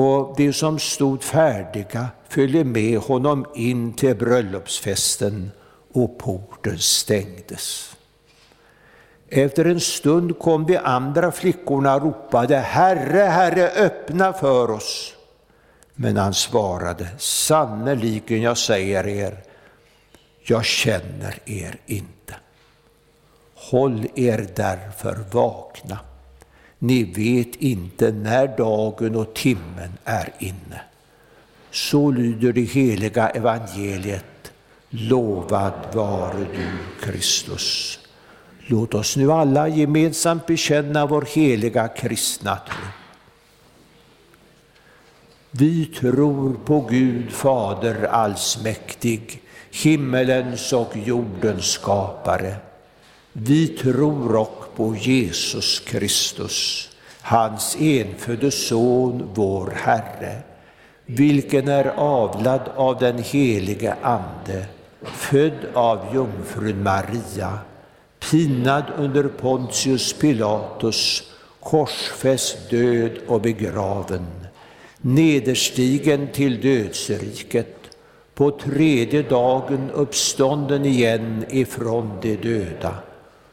och 0.00 0.34
de 0.36 0.52
som 0.52 0.78
stod 0.78 1.22
färdiga 1.22 2.08
följde 2.28 2.64
med 2.64 2.98
honom 2.98 3.46
in 3.54 3.92
till 3.92 4.16
bröllopsfesten 4.16 5.50
och 5.92 6.18
porten 6.18 6.78
stängdes. 6.78 7.96
Efter 9.28 9.64
en 9.64 9.80
stund 9.80 10.38
kom 10.38 10.66
de 10.66 10.76
andra 10.76 11.32
flickorna 11.32 11.94
och 11.94 12.02
ropade 12.02 12.56
Herre, 12.56 13.20
Herre, 13.20 13.68
öppna 13.68 14.32
för 14.32 14.70
oss. 14.70 15.14
Men 15.94 16.16
han 16.16 16.34
svarade, 16.34 17.08
sannerligen 17.18 18.42
jag 18.42 18.58
säger 18.58 19.06
er, 19.06 19.38
jag 20.42 20.64
känner 20.64 21.38
er 21.44 21.76
inte. 21.86 22.34
Håll 23.54 24.06
er 24.14 24.48
därför 24.56 25.18
vakna. 25.32 25.98
Ni 26.78 27.04
vet 27.04 27.56
inte 27.56 28.12
när 28.12 28.56
dagen 28.56 29.16
och 29.16 29.34
timmen 29.34 29.92
är 30.04 30.32
inne. 30.38 30.80
Så 31.70 32.10
lyder 32.10 32.52
det 32.52 32.60
heliga 32.60 33.28
evangeliet. 33.28 34.52
Lovad 34.90 35.72
vare 35.92 36.46
du, 36.54 36.68
Kristus. 37.00 37.98
Låt 38.66 38.94
oss 38.94 39.16
nu 39.16 39.32
alla 39.32 39.68
gemensamt 39.68 40.46
bekänna 40.46 41.06
vår 41.06 41.28
heliga 41.34 41.88
kristna 41.88 42.56
tro. 42.56 42.86
Vi 45.50 45.86
tror 45.86 46.54
på 46.64 46.80
Gud 46.80 47.32
Fader 47.32 48.04
allsmäktig, 48.04 49.42
himmelens 49.70 50.72
och 50.72 50.96
jordens 50.96 51.64
skapare. 51.64 52.56
Vi 53.32 53.68
tror 53.68 54.36
och 54.78 54.86
på 54.86 54.96
Jesus 54.96 55.80
Kristus, 55.80 56.88
hans 57.20 57.76
enfödde 57.80 58.50
Son, 58.50 59.30
vår 59.34 59.70
Herre, 59.76 60.38
vilken 61.06 61.68
är 61.68 61.84
avlad 61.96 62.60
av 62.76 62.98
den 62.98 63.18
helige 63.18 63.96
Ande, 64.02 64.66
född 65.02 65.66
av 65.74 66.14
jungfrun 66.14 66.82
Maria, 66.82 67.58
pinad 68.30 68.84
under 68.96 69.24
Pontius 69.24 70.12
Pilatus, 70.12 71.22
korsfäst, 71.60 72.70
död 72.70 73.18
och 73.26 73.40
begraven, 73.40 74.26
nederstigen 75.00 76.28
till 76.32 76.60
dödsriket, 76.60 77.76
på 78.34 78.50
tredje 78.50 79.22
dagen 79.22 79.90
uppstånden 79.90 80.84
igen 80.84 81.44
ifrån 81.50 82.18
de 82.22 82.36
döda, 82.36 82.94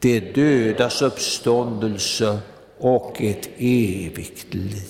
de 0.00 0.20
dödas 0.20 1.02
uppståndelse 1.02 2.38
och 2.78 3.22
ett 3.22 3.48
evigt 3.58 4.54
liv. 4.54 4.88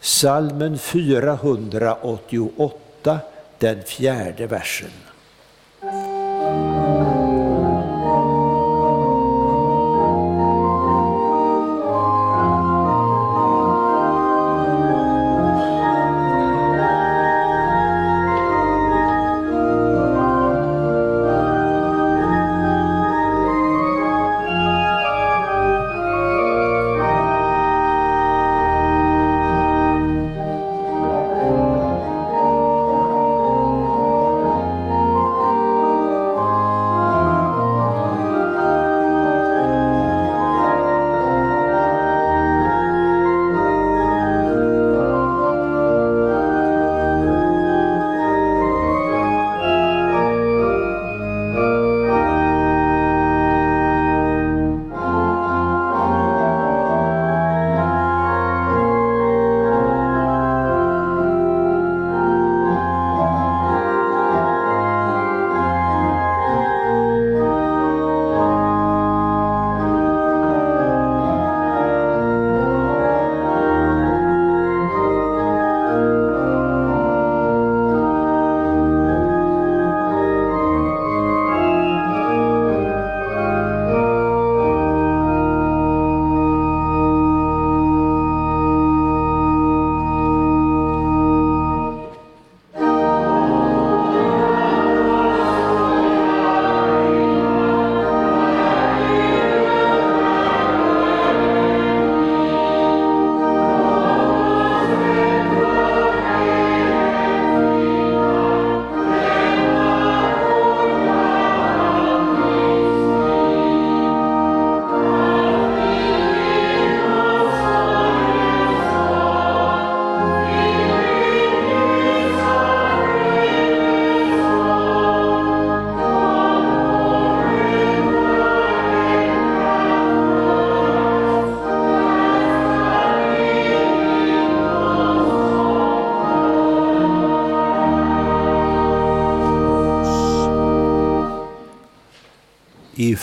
Salmen 0.00 0.78
488, 0.78 3.18
den 3.58 3.82
fjärde 3.82 4.46
versen. 4.46 4.90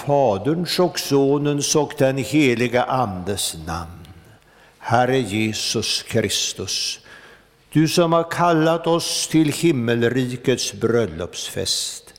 Faderns 0.05 0.79
och 0.79 0.99
Sonens 0.99 1.75
och 1.75 1.93
den 1.97 2.17
heliga 2.17 2.83
Andes 2.83 3.57
namn. 3.67 4.07
Herre 4.77 5.19
Jesus 5.19 6.03
Kristus, 6.03 6.99
du 7.73 7.87
som 7.87 8.13
har 8.13 8.31
kallat 8.31 8.87
oss 8.87 9.27
till 9.27 9.51
himmelrikets 9.51 10.73
bröllopsfest. 10.73 12.13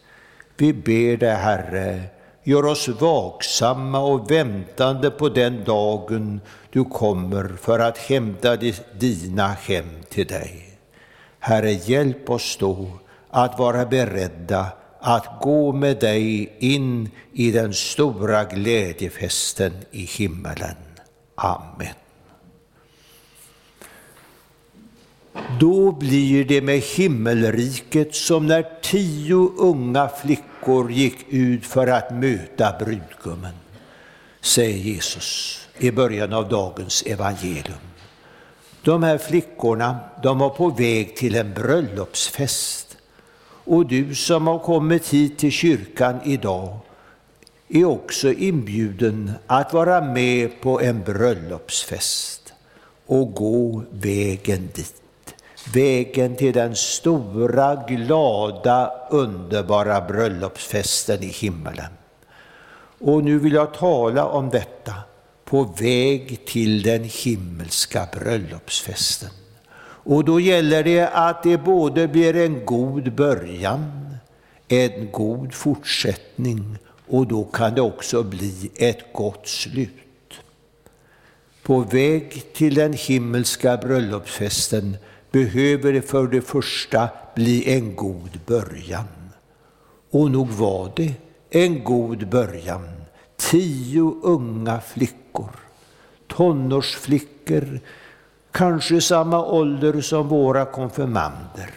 Vi 0.56 0.72
ber 0.72 1.16
dig, 1.16 1.34
Herre, 1.34 2.02
gör 2.44 2.66
oss 2.66 2.88
vaksamma 2.88 4.00
och 4.00 4.30
väntande 4.30 5.10
på 5.10 5.28
den 5.28 5.64
dagen 5.64 6.40
du 6.70 6.84
kommer 6.84 7.56
för 7.60 7.78
att 7.78 7.98
hämta 7.98 8.56
dina 8.98 9.48
hem 9.48 9.90
till 10.08 10.26
dig. 10.26 10.78
Herre, 11.38 11.72
hjälp 11.72 12.30
oss 12.30 12.56
då 12.60 12.88
att 13.30 13.58
vara 13.58 13.86
beredda 13.86 14.66
att 15.04 15.40
gå 15.40 15.72
med 15.72 16.00
dig 16.00 16.52
in 16.58 17.10
i 17.32 17.50
den 17.50 17.74
stora 17.74 18.44
glädjefesten 18.44 19.72
i 19.90 20.04
himmelen. 20.04 20.76
Amen. 21.34 21.94
Då 25.60 25.92
blir 25.92 26.44
det 26.44 26.62
med 26.62 26.80
himmelriket 26.80 28.14
som 28.14 28.46
när 28.46 28.66
tio 28.82 29.50
unga 29.58 30.08
flickor 30.08 30.92
gick 30.92 31.16
ut 31.28 31.66
för 31.66 31.86
att 31.86 32.14
möta 32.14 32.76
brudgummen, 32.78 33.54
säger 34.40 34.76
Jesus 34.76 35.60
i 35.78 35.90
början 35.90 36.32
av 36.32 36.48
dagens 36.48 37.02
evangelium. 37.02 37.78
De 38.82 39.02
här 39.02 39.18
flickorna, 39.18 39.98
de 40.22 40.38
var 40.38 40.50
på 40.50 40.68
väg 40.68 41.16
till 41.16 41.34
en 41.34 41.54
bröllopsfest. 41.54 42.91
Och 43.64 43.86
du 43.86 44.14
som 44.14 44.46
har 44.46 44.58
kommit 44.58 45.08
hit 45.08 45.38
till 45.38 45.52
kyrkan 45.52 46.20
idag 46.24 46.78
är 47.68 47.84
också 47.84 48.32
inbjuden 48.32 49.32
att 49.46 49.72
vara 49.72 50.00
med 50.00 50.60
på 50.60 50.80
en 50.80 51.02
bröllopsfest 51.02 52.52
och 53.06 53.34
gå 53.34 53.82
vägen 53.90 54.68
dit. 54.74 54.94
Vägen 55.74 56.36
till 56.36 56.52
den 56.52 56.76
stora, 56.76 57.84
glada, 57.88 58.92
underbara 59.10 60.00
bröllopsfesten 60.00 61.22
i 61.22 61.26
himmelen. 61.26 61.90
Och 62.98 63.24
nu 63.24 63.38
vill 63.38 63.52
jag 63.52 63.74
tala 63.74 64.24
om 64.24 64.50
detta 64.50 64.94
på 65.44 65.62
väg 65.62 66.46
till 66.46 66.82
den 66.82 67.04
himmelska 67.04 68.08
bröllopsfesten. 68.12 69.30
Och 70.04 70.24
då 70.24 70.40
gäller 70.40 70.84
det 70.84 71.08
att 71.08 71.42
det 71.42 71.58
både 71.58 72.08
blir 72.08 72.36
en 72.36 72.64
god 72.64 73.12
början, 73.12 74.16
en 74.68 75.10
god 75.12 75.54
fortsättning 75.54 76.78
och 77.08 77.26
då 77.26 77.44
kan 77.44 77.74
det 77.74 77.80
också 77.80 78.22
bli 78.22 78.70
ett 78.74 79.12
gott 79.12 79.48
slut. 79.48 79.90
På 81.62 81.80
väg 81.80 82.52
till 82.52 82.74
den 82.74 82.92
himmelska 82.92 83.76
bröllopsfesten 83.76 84.96
behöver 85.30 85.92
det 85.92 86.02
för 86.02 86.26
det 86.26 86.40
första 86.40 87.08
bli 87.34 87.76
en 87.76 87.96
god 87.96 88.40
början. 88.46 89.04
Och 90.10 90.30
nog 90.30 90.48
var 90.48 90.92
det 90.96 91.14
en 91.50 91.84
god 91.84 92.28
början. 92.28 92.88
Tio 93.36 94.14
unga 94.22 94.80
flickor, 94.80 95.50
tonårsflickor, 96.26 97.80
kanske 98.52 99.00
samma 99.00 99.44
ålder 99.44 100.00
som 100.00 100.28
våra 100.28 100.64
konfirmander. 100.64 101.70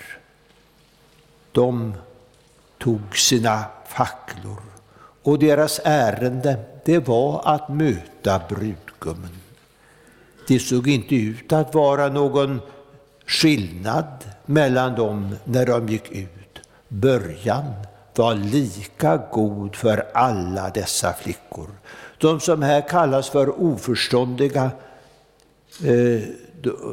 De 1.52 1.94
tog 2.78 3.18
sina 3.18 3.64
facklor 3.88 4.62
och 5.24 5.40
deras 5.40 5.80
ärende 5.84 6.58
det 6.86 7.00
var 7.00 7.42
att 7.46 7.70
möta 7.70 8.42
brudgummen. 8.50 9.42
Det 10.48 10.60
såg 10.60 10.88
inte 10.88 11.16
ut 11.16 11.54
att 11.54 11.76
vara 11.76 12.10
någon 12.10 12.62
skillnad 13.26 14.26
mellan 14.46 14.96
dem 14.96 15.36
när 15.44 15.66
de 15.66 15.88
gick 15.88 16.12
ut. 16.12 16.60
Början 16.88 17.66
var 18.16 18.36
lika 18.36 19.18
god 19.32 19.76
för 19.76 20.08
alla 20.14 20.70
dessa 20.70 21.14
flickor. 21.14 21.68
De 22.18 22.40
som 22.40 22.62
här 22.62 22.82
kallas 22.82 23.30
för 23.30 23.62
oförståndiga, 23.62 24.72
eh, 25.84 26.22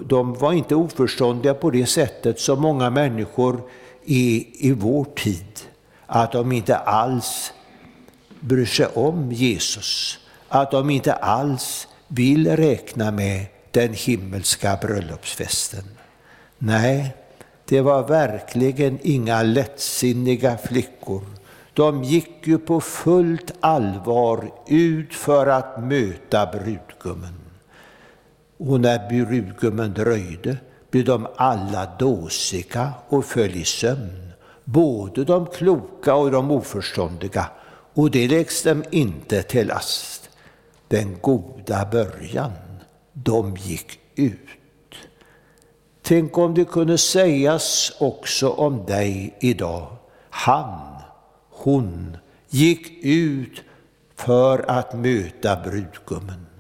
de 0.05 0.35
var 0.35 0.53
inte 0.53 0.75
oförståndiga 0.75 1.55
på 1.55 1.71
det 1.71 1.87
sättet 1.87 2.41
som 2.41 2.61
många 2.61 2.91
människor 2.91 3.63
är 4.07 4.43
i 4.67 4.75
vår 4.79 5.05
tid, 5.05 5.61
att 6.07 6.33
de 6.33 6.53
inte 6.53 6.77
alls 6.77 7.53
bryr 8.41 8.67
sig 8.67 8.87
om 8.87 9.33
Jesus, 9.33 10.19
att 10.49 10.71
de 10.71 10.91
inte 10.91 11.13
alls 11.13 11.89
vill 12.09 12.57
räkna 12.57 13.11
med 13.11 13.47
den 13.71 13.95
himmelska 13.95 14.79
bröllopsfesten. 14.83 15.85
Nej, 16.59 17.17
det 17.65 17.81
var 17.81 18.09
verkligen 18.09 18.99
inga 19.03 19.43
lättsinniga 19.43 20.59
flickor. 20.59 21.23
De 21.75 22.05
gick 22.05 22.47
ju 22.47 22.59
på 22.59 22.81
fullt 22.81 23.53
allvar 23.61 24.51
ut 24.67 25.15
för 25.15 25.47
att 25.47 25.83
möta 25.85 26.47
brudgummen. 26.47 27.42
Och 28.67 28.81
när 28.81 29.09
brudgummen 29.09 29.93
dröjde 29.93 30.57
blev 30.91 31.05
de 31.05 31.27
alla 31.37 31.97
dåsiga 31.99 32.93
och 33.09 33.25
föll 33.25 33.57
i 33.57 33.65
sömn, 33.65 34.33
både 34.65 35.25
de 35.25 35.47
kloka 35.47 36.15
och 36.15 36.31
de 36.31 36.51
oförståndiga, 36.51 37.47
och 37.95 38.11
det 38.11 38.29
läggs 38.29 38.63
dem 38.63 38.85
inte 38.91 39.43
till 39.43 39.67
last. 39.67 40.31
Den 40.89 41.17
goda 41.21 41.89
början, 41.93 42.53
de 43.13 43.57
gick 43.57 43.99
ut. 44.15 44.39
Tänk 46.03 46.39
om 46.39 46.55
det 46.55 46.65
kunde 46.65 46.99
sägas 46.99 47.93
också 48.01 48.51
om 48.51 48.85
dig 48.87 49.37
idag. 49.41 49.97
Han, 50.31 51.03
hon 51.51 52.17
gick 52.49 53.05
ut 53.05 53.63
för 54.17 54.71
att 54.71 54.95
möta 54.95 55.57
brudgummen. 55.57 56.52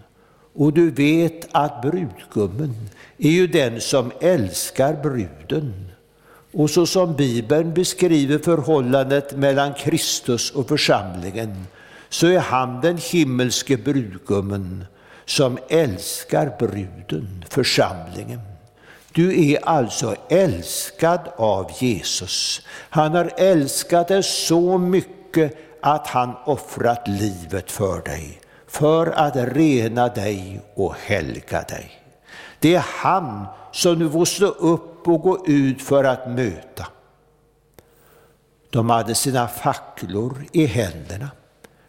Och 0.55 0.73
du 0.73 0.91
vet 0.91 1.49
att 1.53 1.83
brudgummen 1.83 2.75
är 3.19 3.31
ju 3.31 3.47
den 3.47 3.81
som 3.81 4.13
älskar 4.21 5.03
bruden. 5.03 5.93
Och 6.53 6.71
så 6.71 6.87
som 6.87 7.17
Bibeln 7.17 7.75
beskriver 7.75 8.39
förhållandet 8.39 9.37
mellan 9.37 9.75
Kristus 9.75 10.51
och 10.51 10.69
församlingen 10.69 11.67
så 12.09 12.27
är 12.27 12.39
han 12.39 12.81
den 12.81 12.97
himmelske 12.97 13.77
brudgummen 13.77 14.85
som 15.25 15.59
älskar 15.69 16.57
bruden, 16.59 17.45
församlingen. 17.51 18.41
Du 19.13 19.53
är 19.53 19.69
alltså 19.69 20.17
älskad 20.29 21.21
av 21.37 21.71
Jesus. 21.81 22.61
Han 22.91 23.13
har 23.13 23.33
älskat 23.37 24.09
dig 24.09 24.23
så 24.23 24.79
mycket 24.79 25.57
att 25.81 26.07
han 26.07 26.37
offrat 26.45 27.09
livet 27.09 27.71
för 27.71 28.03
dig, 28.03 28.41
för 28.73 29.07
att 29.07 29.37
rena 29.37 30.09
dig 30.09 30.61
och 30.75 30.95
helga 30.95 31.63
dig. 31.63 31.91
Det 32.59 32.75
är 32.75 32.85
han 32.89 33.47
som 33.73 33.99
du 33.99 34.11
får 34.11 34.25
stå 34.25 34.47
upp 34.47 35.09
och 35.09 35.21
gå 35.21 35.47
ut 35.47 35.83
för 35.83 36.05
att 36.05 36.31
möta. 36.31 36.87
De 38.71 38.91
hade 38.91 39.15
sina 39.15 39.49
facklor 39.49 40.45
i 40.53 40.67
händerna. 40.67 41.31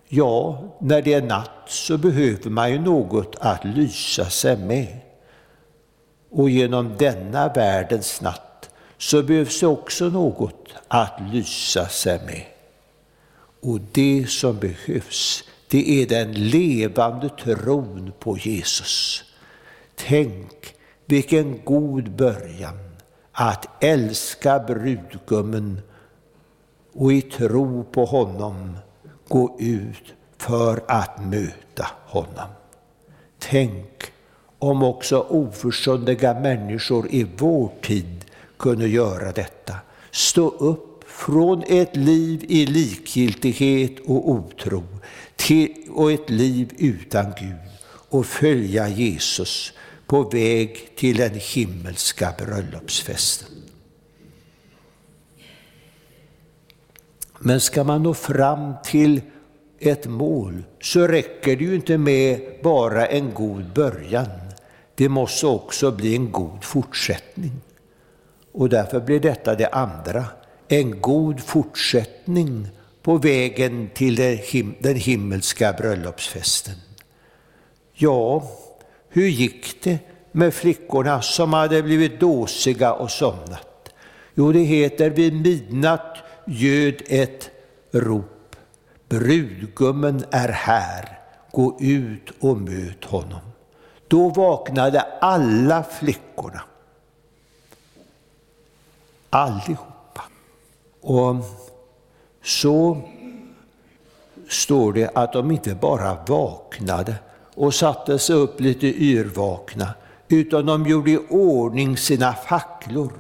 Ja, 0.08 0.64
när 0.80 1.02
det 1.02 1.14
är 1.14 1.22
natt 1.22 1.64
så 1.66 1.98
behöver 1.98 2.50
man 2.50 2.72
ju 2.72 2.80
något 2.80 3.36
att 3.40 3.66
lysa 3.66 4.26
sig 4.26 4.58
med. 4.58 5.00
Och 6.32 6.50
genom 6.50 6.98
denna 6.98 7.48
världens 7.48 8.22
natt 8.22 8.70
så 8.98 9.24
behövs 9.24 9.60
det 9.60 9.68
också 9.68 10.06
något 10.06 10.70
att 10.88 11.22
lysa 11.32 11.88
sig 11.88 12.20
med. 12.26 12.46
Och 13.62 13.80
det 13.92 14.30
som 14.30 14.60
behövs, 14.60 15.44
det 15.74 16.02
är 16.02 16.06
den 16.06 16.34
levande 16.34 17.30
tron 17.30 18.12
på 18.20 18.38
Jesus. 18.38 19.24
Tänk 19.96 20.76
vilken 21.06 21.60
god 21.64 22.12
början 22.12 22.80
att 23.32 23.84
älska 23.84 24.60
brudgummen 24.60 25.82
och 26.94 27.14
i 27.14 27.22
tro 27.22 27.84
på 27.84 28.06
honom 28.06 28.78
gå 29.28 29.58
ut 29.60 30.14
för 30.38 30.84
att 30.88 31.26
möta 31.26 31.88
honom. 32.06 32.50
Tänk 33.40 34.12
om 34.60 34.84
också 34.84 35.20
oförståndiga 35.30 36.40
människor 36.40 37.08
i 37.12 37.28
vår 37.38 37.72
tid 37.82 38.26
kunde 38.58 38.88
göra 38.88 39.32
detta. 39.32 39.76
Stå 40.12 40.50
upp 40.50 41.04
från 41.08 41.64
ett 41.68 41.96
liv 41.96 42.46
i 42.48 42.66
likgiltighet 42.66 44.00
och 44.06 44.30
otro 44.30 44.84
till, 45.48 45.72
och 45.90 46.12
ett 46.12 46.30
liv 46.30 46.74
utan 46.78 47.26
Gud 47.40 47.56
och 48.10 48.26
följa 48.26 48.88
Jesus 48.88 49.74
på 50.08 50.24
väg 50.24 50.96
till 50.96 51.18
den 51.18 51.40
himmelska 51.54 52.34
bröllopsfesten. 52.38 53.48
Men 57.40 57.62
ska 57.62 57.84
man 57.84 58.04
nå 58.04 58.14
fram 58.14 58.74
till 58.84 59.22
ett 59.80 60.06
mål 60.06 60.64
så 60.82 61.08
räcker 61.08 61.56
det 61.56 61.64
ju 61.64 61.76
inte 61.76 61.98
med 61.98 62.42
bara 62.64 63.06
en 63.06 63.34
god 63.34 63.74
början. 63.74 64.30
Det 64.96 65.10
måste 65.10 65.48
också 65.48 65.92
bli 65.92 66.16
en 66.16 66.32
god 66.32 66.64
fortsättning. 66.64 67.62
Och 68.52 68.70
därför 68.70 69.00
blir 69.00 69.20
detta 69.20 69.56
det 69.56 69.68
andra, 69.68 70.26
en 70.68 71.02
god 71.02 71.40
fortsättning 71.40 72.70
på 73.04 73.18
vägen 73.18 73.90
till 73.94 74.16
den 74.80 74.96
himmelska 74.96 75.74
bröllopsfesten. 75.74 76.76
Ja, 77.94 78.52
hur 79.10 79.28
gick 79.28 79.84
det 79.84 80.00
med 80.32 80.54
flickorna 80.54 81.22
som 81.22 81.54
hade 81.54 81.84
blivit 81.84 82.20
dåsiga 82.20 82.94
och 82.94 83.12
somnat? 83.12 83.90
Jo, 84.36 84.52
det 84.52 84.60
heter 84.60 85.10
vid 85.10 85.34
midnatt 85.34 86.18
ljöd 86.48 87.02
ett 87.08 87.50
rop. 87.92 88.56
Brudgummen 89.10 90.26
är 90.32 90.50
här, 90.50 91.20
gå 91.52 91.78
ut 91.82 92.30
och 92.40 92.58
möt 92.58 93.06
honom. 93.06 93.42
Då 94.08 94.30
vaknade 94.30 95.02
alla 95.22 95.84
flickorna. 95.84 96.62
Allihopa. 99.30 100.24
Och 101.02 101.36
så 102.44 103.02
står 104.50 104.94
det 104.94 105.12
att 105.16 105.34
de 105.34 105.52
inte 105.52 105.76
bara 105.76 106.18
vaknade 106.28 107.16
och 107.56 107.74
satte 107.74 108.20
sig 108.20 108.36
upp 108.36 108.60
lite 108.60 108.88
yrvakna, 108.88 109.94
utan 110.28 110.66
de 110.66 110.88
gjorde 110.88 111.12
i 111.12 111.20
ordning 111.30 111.98
sina 111.98 112.34
facklor. 112.34 113.14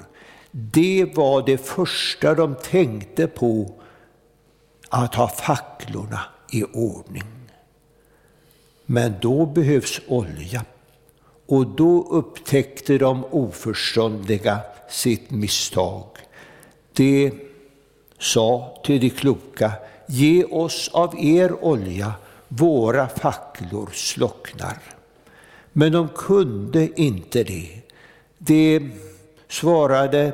Det 0.51 1.05
var 1.15 1.45
det 1.45 1.57
första 1.57 2.35
de 2.35 2.55
tänkte 2.55 3.27
på, 3.27 3.71
att 4.89 5.15
ha 5.15 5.27
facklorna 5.27 6.19
i 6.51 6.63
ordning. 6.63 7.23
Men 8.85 9.13
då 9.21 9.45
behövs 9.45 10.01
olja. 10.07 10.65
Och 11.45 11.67
då 11.67 12.07
upptäckte 12.09 12.97
de 12.97 13.25
oförståndiga 13.25 14.59
sitt 14.89 15.31
misstag. 15.31 16.05
Det 16.93 17.31
sa 18.23 18.77
till 18.83 18.99
de 18.99 19.09
kloka, 19.09 19.71
ge 20.07 20.43
oss 20.43 20.89
av 20.93 21.15
er 21.19 21.63
olja, 21.63 22.13
våra 22.47 23.07
facklor 23.07 23.89
slocknar. 23.93 24.77
Men 25.73 25.91
de 25.91 26.09
kunde 26.15 27.01
inte 27.01 27.43
det. 27.43 27.81
De 28.37 28.91
svarade, 29.49 30.33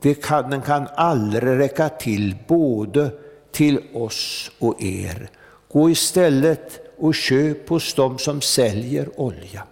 det 0.00 0.14
kan, 0.14 0.50
den 0.50 0.62
kan 0.62 0.88
aldrig 0.96 1.58
räcka 1.58 1.88
till 1.88 2.36
både 2.48 3.10
till 3.52 3.80
oss 3.94 4.50
och 4.58 4.82
er. 4.82 5.30
Gå 5.72 5.90
istället 5.90 6.80
och 6.98 7.14
köp 7.14 7.68
hos 7.68 7.94
dem 7.94 8.18
som 8.18 8.40
säljer 8.40 9.20
olja. 9.20 9.62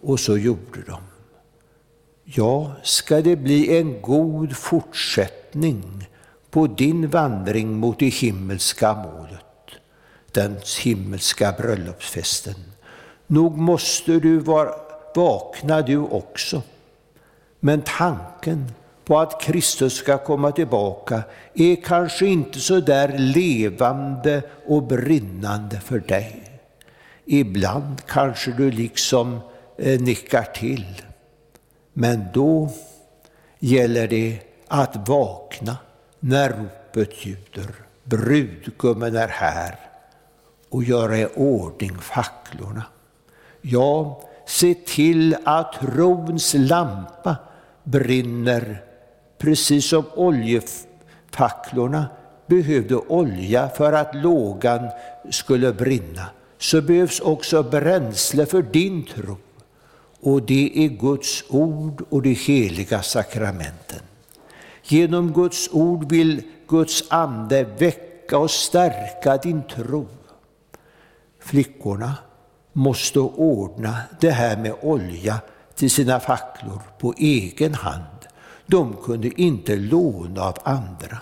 Och 0.00 0.20
så 0.20 0.38
gjorde 0.38 0.82
de. 0.86 0.96
Ja, 2.24 2.72
ska 2.82 3.20
det 3.20 3.36
bli 3.36 3.78
en 3.78 4.02
god 4.02 4.56
fortsättning 4.56 6.08
på 6.56 6.66
din 6.66 7.08
vandring 7.08 7.72
mot 7.72 7.98
det 7.98 8.08
himmelska 8.08 8.94
målet, 8.94 9.66
den 10.32 10.56
himmelska 10.84 11.52
bröllopsfesten. 11.52 12.54
Nog 13.26 13.56
måste 13.56 14.12
du 14.12 14.38
vara 14.38 14.70
vakna 15.14 15.82
du 15.82 15.98
också. 15.98 16.62
Men 17.60 17.82
tanken 17.82 18.72
på 19.04 19.18
att 19.18 19.42
Kristus 19.42 19.94
ska 19.94 20.18
komma 20.18 20.52
tillbaka 20.52 21.22
är 21.54 21.76
kanske 21.76 22.26
inte 22.26 22.60
så 22.60 22.80
där 22.80 23.18
levande 23.18 24.42
och 24.66 24.82
brinnande 24.82 25.80
för 25.80 25.98
dig. 25.98 26.60
Ibland 27.24 28.06
kanske 28.06 28.52
du 28.52 28.70
liksom 28.70 29.40
eh, 29.78 30.00
nickar 30.00 30.42
till. 30.42 31.02
Men 31.92 32.24
då 32.34 32.70
gäller 33.58 34.08
det 34.08 34.38
att 34.68 35.08
vakna 35.08 35.76
när 36.28 36.48
ropet 36.48 37.26
ljuder. 37.26 37.74
Brudgummen 38.04 39.16
är 39.16 39.28
här 39.28 39.78
och 40.68 40.84
göra 40.84 41.18
i 41.18 41.26
ordning 41.34 41.98
facklorna. 41.98 42.82
Ja, 43.60 44.20
se 44.46 44.74
till 44.74 45.36
att 45.44 45.72
trons 45.72 46.54
lampa 46.54 47.36
brinner 47.84 48.82
precis 49.38 49.88
som 49.88 50.04
oljefacklorna 50.14 52.06
behövde 52.46 52.96
olja 52.96 53.68
för 53.68 53.92
att 53.92 54.14
lågan 54.14 54.88
skulle 55.30 55.72
brinna, 55.72 56.26
så 56.58 56.82
behövs 56.82 57.20
också 57.20 57.62
bränsle 57.62 58.46
för 58.46 58.62
din 58.62 59.06
tro. 59.06 59.36
Och 60.20 60.42
det 60.42 60.84
är 60.84 60.88
Guds 60.88 61.44
ord 61.48 62.04
och 62.08 62.22
de 62.22 62.34
heliga 62.34 63.02
sakramenten. 63.02 64.00
Genom 64.88 65.32
Guds 65.32 65.68
ord 65.72 66.10
vill 66.10 66.42
Guds 66.68 67.04
ande 67.08 67.64
väcka 67.78 68.38
och 68.38 68.50
stärka 68.50 69.36
din 69.36 69.62
tro. 69.62 70.08
Flickorna 71.40 72.14
måste 72.72 73.20
ordna 73.20 73.96
det 74.20 74.30
här 74.30 74.56
med 74.56 74.74
olja 74.80 75.40
till 75.74 75.90
sina 75.90 76.20
facklor 76.20 76.80
på 76.98 77.14
egen 77.18 77.74
hand. 77.74 78.26
De 78.66 78.96
kunde 79.04 79.40
inte 79.40 79.76
låna 79.76 80.42
av 80.42 80.58
andra. 80.62 81.18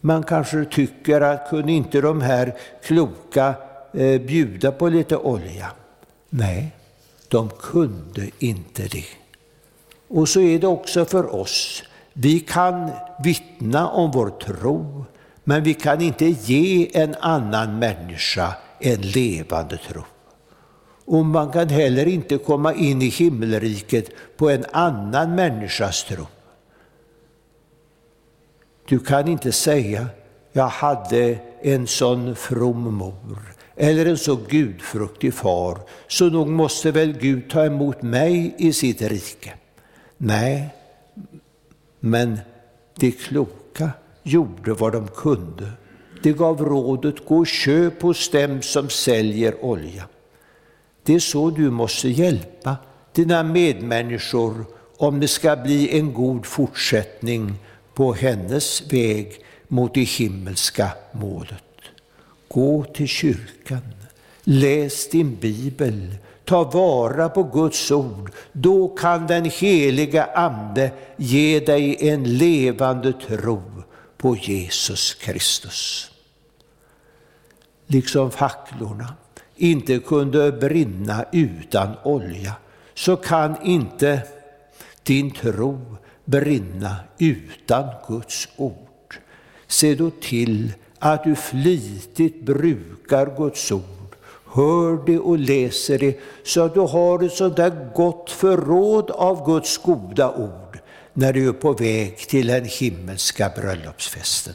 Man 0.00 0.22
kanske 0.22 0.64
tycker 0.64 1.20
att 1.20 1.50
kunde 1.50 1.72
inte 1.72 2.00
de 2.00 2.20
här 2.20 2.56
kloka 2.82 3.54
eh, 3.92 4.20
bjuda 4.20 4.72
på 4.72 4.88
lite 4.88 5.16
olja? 5.16 5.70
Nej, 6.30 6.72
de 7.28 7.48
kunde 7.48 8.30
inte 8.38 8.82
det. 8.82 9.06
Och 10.08 10.28
så 10.28 10.40
är 10.40 10.58
det 10.58 10.66
också 10.66 11.04
för 11.04 11.34
oss. 11.34 11.82
Vi 12.18 12.40
kan 12.40 12.90
vittna 13.24 13.88
om 13.88 14.10
vår 14.10 14.30
tro, 14.30 15.04
men 15.44 15.62
vi 15.62 15.74
kan 15.74 16.00
inte 16.00 16.24
ge 16.26 16.90
en 16.98 17.14
annan 17.20 17.78
människa 17.78 18.54
en 18.80 19.00
levande 19.00 19.76
tro. 19.76 20.02
Och 21.04 21.26
man 21.26 21.52
kan 21.52 21.68
heller 21.68 22.06
inte 22.06 22.38
komma 22.38 22.74
in 22.74 23.02
i 23.02 23.08
himmelriket 23.08 24.10
på 24.36 24.50
en 24.50 24.64
annan 24.72 25.34
människas 25.34 26.04
tro. 26.04 26.26
Du 28.88 28.98
kan 28.98 29.28
inte 29.28 29.52
säga, 29.52 30.06
jag 30.52 30.68
hade 30.68 31.38
en 31.62 31.86
sån 31.86 32.36
from 32.36 32.94
mor 32.94 33.56
eller 33.76 34.06
en 34.06 34.18
så 34.18 34.36
gudfruktig 34.48 35.34
far, 35.34 35.78
så 36.08 36.30
nog 36.30 36.48
måste 36.48 36.90
väl 36.90 37.12
Gud 37.12 37.50
ta 37.50 37.64
emot 37.64 38.02
mig 38.02 38.54
i 38.58 38.72
sitt 38.72 39.02
rike. 39.02 39.52
Nej, 40.16 40.75
men 42.06 42.38
de 42.94 43.12
kloka 43.12 43.90
gjorde 44.22 44.74
vad 44.74 44.92
de 44.92 45.08
kunde. 45.08 45.70
De 46.22 46.32
gav 46.32 46.64
rådet, 46.64 47.24
gå 47.26 47.38
och 47.38 47.46
köp 47.46 48.02
hos 48.02 48.30
dem 48.30 48.62
som 48.62 48.88
säljer 48.88 49.64
olja. 49.64 50.04
Det 51.02 51.14
är 51.14 51.18
så 51.18 51.50
du 51.50 51.70
måste 51.70 52.08
hjälpa 52.08 52.76
dina 53.12 53.42
medmänniskor 53.42 54.64
om 54.96 55.20
det 55.20 55.28
ska 55.28 55.56
bli 55.56 55.98
en 55.98 56.12
god 56.12 56.46
fortsättning 56.46 57.54
på 57.94 58.12
hennes 58.12 58.92
väg 58.92 59.34
mot 59.68 59.94
det 59.94 60.02
himmelska 60.02 60.90
målet. 61.12 61.62
Gå 62.48 62.84
till 62.84 63.08
kyrkan, 63.08 63.82
läs 64.44 65.08
din 65.10 65.36
bibel, 65.36 66.14
ta 66.46 66.64
vara 66.64 67.28
på 67.28 67.42
Guds 67.42 67.90
ord. 67.90 68.32
Då 68.52 68.88
kan 68.88 69.26
den 69.26 69.44
heliga 69.44 70.24
Ande 70.24 70.90
ge 71.16 71.60
dig 71.60 72.08
en 72.08 72.38
levande 72.38 73.12
tro 73.12 73.62
på 74.16 74.36
Jesus 74.36 75.14
Kristus. 75.14 76.10
Liksom 77.86 78.30
facklorna 78.30 79.14
inte 79.56 79.98
kunde 79.98 80.52
brinna 80.52 81.24
utan 81.32 81.96
olja, 82.02 82.52
så 82.94 83.16
kan 83.16 83.56
inte 83.62 84.22
din 85.02 85.30
tro 85.30 85.96
brinna 86.24 86.96
utan 87.18 87.84
Guds 88.08 88.48
ord. 88.56 89.16
Se 89.66 89.94
då 89.94 90.10
till 90.20 90.72
att 90.98 91.24
du 91.24 91.34
flitigt 91.34 92.42
brukar 92.42 93.36
Guds 93.36 93.72
ord, 93.72 94.05
hör 94.56 95.06
det 95.06 95.18
och 95.18 95.38
läser 95.38 95.98
det, 95.98 96.18
så 96.44 96.60
att 96.60 96.74
du 96.74 96.80
har 96.80 97.24
ett 97.24 97.32
sådant 97.32 97.56
där 97.56 97.90
gott 97.94 98.30
förråd 98.30 99.10
av 99.10 99.46
Guds 99.46 99.78
goda 99.78 100.34
ord 100.34 100.78
när 101.12 101.32
du 101.32 101.48
är 101.48 101.52
på 101.52 101.72
väg 101.72 102.18
till 102.18 102.46
den 102.46 102.64
himmelska 102.64 103.52
bröllopsfesten. 103.56 104.54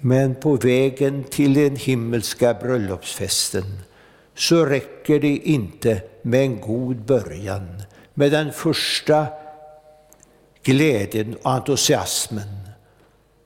Men 0.00 0.34
på 0.34 0.56
vägen 0.56 1.24
till 1.24 1.54
den 1.54 1.76
himmelska 1.76 2.54
bröllopsfesten 2.54 3.64
så 4.34 4.64
räcker 4.64 5.20
det 5.20 5.36
inte 5.36 6.02
med 6.22 6.40
en 6.40 6.60
god 6.60 6.96
början, 6.96 7.82
med 8.14 8.32
den 8.32 8.52
första 8.52 9.26
glädjen 10.62 11.36
och 11.42 11.50
entusiasmen, 11.50 12.61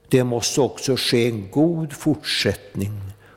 det 0.08 0.24
måste 0.24 0.60
också 0.60 0.96
ske 0.96 1.26
en 1.26 1.50
god 1.50 1.92
fortsättning. 1.92 2.92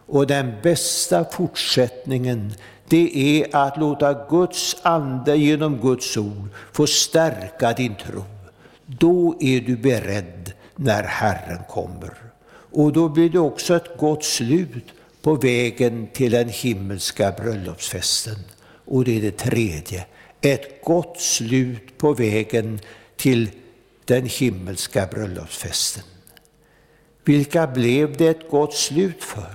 Och 0.06 0.28
den 0.28 0.54
bästa 0.64 1.26
fortsättningen, 1.32 2.54
det 2.88 3.18
är 3.18 3.56
att 3.56 3.78
låta 3.78 4.28
Guds 4.30 4.76
ande 4.82 5.38
genom 5.38 5.78
Guds 5.82 6.18
ord 6.18 6.48
få 6.72 6.88
stärka 6.88 7.74
din 7.74 7.96
tro. 7.96 8.24
Då 8.86 9.36
är 9.40 9.62
du 9.62 9.78
beredd 9.78 10.54
när 10.76 11.04
Herren 11.04 11.64
kommer. 11.70 12.14
Och 12.72 12.94
då 12.94 13.10
blir 13.10 13.30
det 13.30 13.40
också 13.40 13.76
ett 13.76 13.98
gott 13.98 14.24
slut 14.24 14.86
på 15.22 15.36
vägen 15.36 16.08
till 16.14 16.32
den 16.32 16.50
himmelska 16.50 17.32
bröllopsfesten. 17.32 18.36
Och 18.86 19.06
det 19.06 19.18
är 19.18 19.22
det 19.22 19.38
tredje, 19.38 20.06
ett 20.42 20.84
gott 20.84 21.20
slut 21.20 21.98
på 21.98 22.14
vägen 22.14 22.80
till 23.18 23.50
den 24.06 24.26
himmelska 24.26 25.08
bröllopsfesten. 25.12 26.04
Vilka 27.30 27.68
blev 27.68 28.18
det 28.18 28.28
ett 28.28 28.50
gott 28.50 28.74
slut 28.74 29.24
för? 29.24 29.54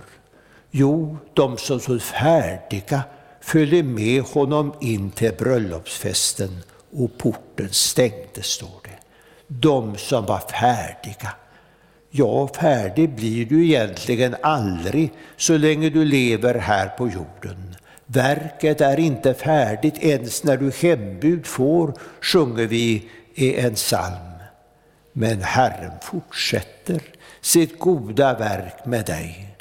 Jo, 0.70 1.16
de 1.32 1.58
som 1.58 1.80
stod 1.80 2.02
färdiga 2.02 3.02
följde 3.40 3.82
med 3.82 4.22
honom 4.22 4.74
in 4.80 5.10
till 5.10 5.32
bröllopsfesten 5.38 6.58
och 6.92 7.18
porten 7.18 7.68
stängdes, 7.70 8.46
står 8.46 8.80
det. 8.84 8.98
De 9.46 9.96
som 9.96 10.26
var 10.26 10.38
färdiga. 10.38 11.34
Ja, 12.10 12.48
färdig 12.48 13.16
blir 13.16 13.46
du 13.46 13.64
egentligen 13.64 14.36
aldrig 14.42 15.12
så 15.36 15.56
länge 15.56 15.90
du 15.90 16.04
lever 16.04 16.54
här 16.54 16.88
på 16.88 17.08
jorden. 17.08 17.76
Verket 18.06 18.80
är 18.80 19.00
inte 19.00 19.34
färdigt 19.34 19.98
ens 19.98 20.44
när 20.44 20.56
du 20.56 20.70
hembud 20.70 21.46
får, 21.46 21.94
sjunger 22.20 22.66
vi 22.66 23.08
i 23.34 23.54
en 23.54 23.74
psalm. 23.74 24.33
Men 25.16 25.42
Herren 25.42 25.92
fortsätter 26.02 27.02
sitt 27.40 27.78
goda 27.78 28.38
verk 28.38 28.86
med 28.86 29.06
dig. 29.06 29.56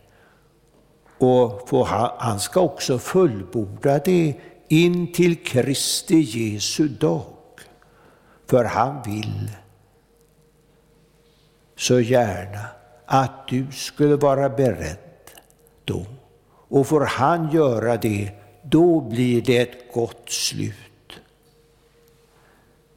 Och 1.18 1.88
han 1.88 2.40
ska 2.40 2.62
också 2.62 3.00
fullborda 3.00 4.00
det 4.00 4.36
in 4.68 5.14
till 5.14 5.44
Kristi 5.44 6.20
Jesu 6.20 6.88
dag. 6.88 7.26
För 8.46 8.64
han 8.64 9.02
vill 9.06 9.52
så 11.76 12.00
gärna 12.00 12.66
att 13.06 13.48
du 13.48 13.72
skulle 13.72 14.16
vara 14.16 14.50
beredd 14.50 14.98
då. 15.86 16.06
Och 16.68 16.88
får 16.88 17.06
han 17.06 17.52
göra 17.52 17.98
det, 17.98 18.32
då 18.64 19.02
blir 19.02 19.42
det 19.42 19.58
ett 19.58 19.94
gott 19.94 20.30
slut. 20.30 20.93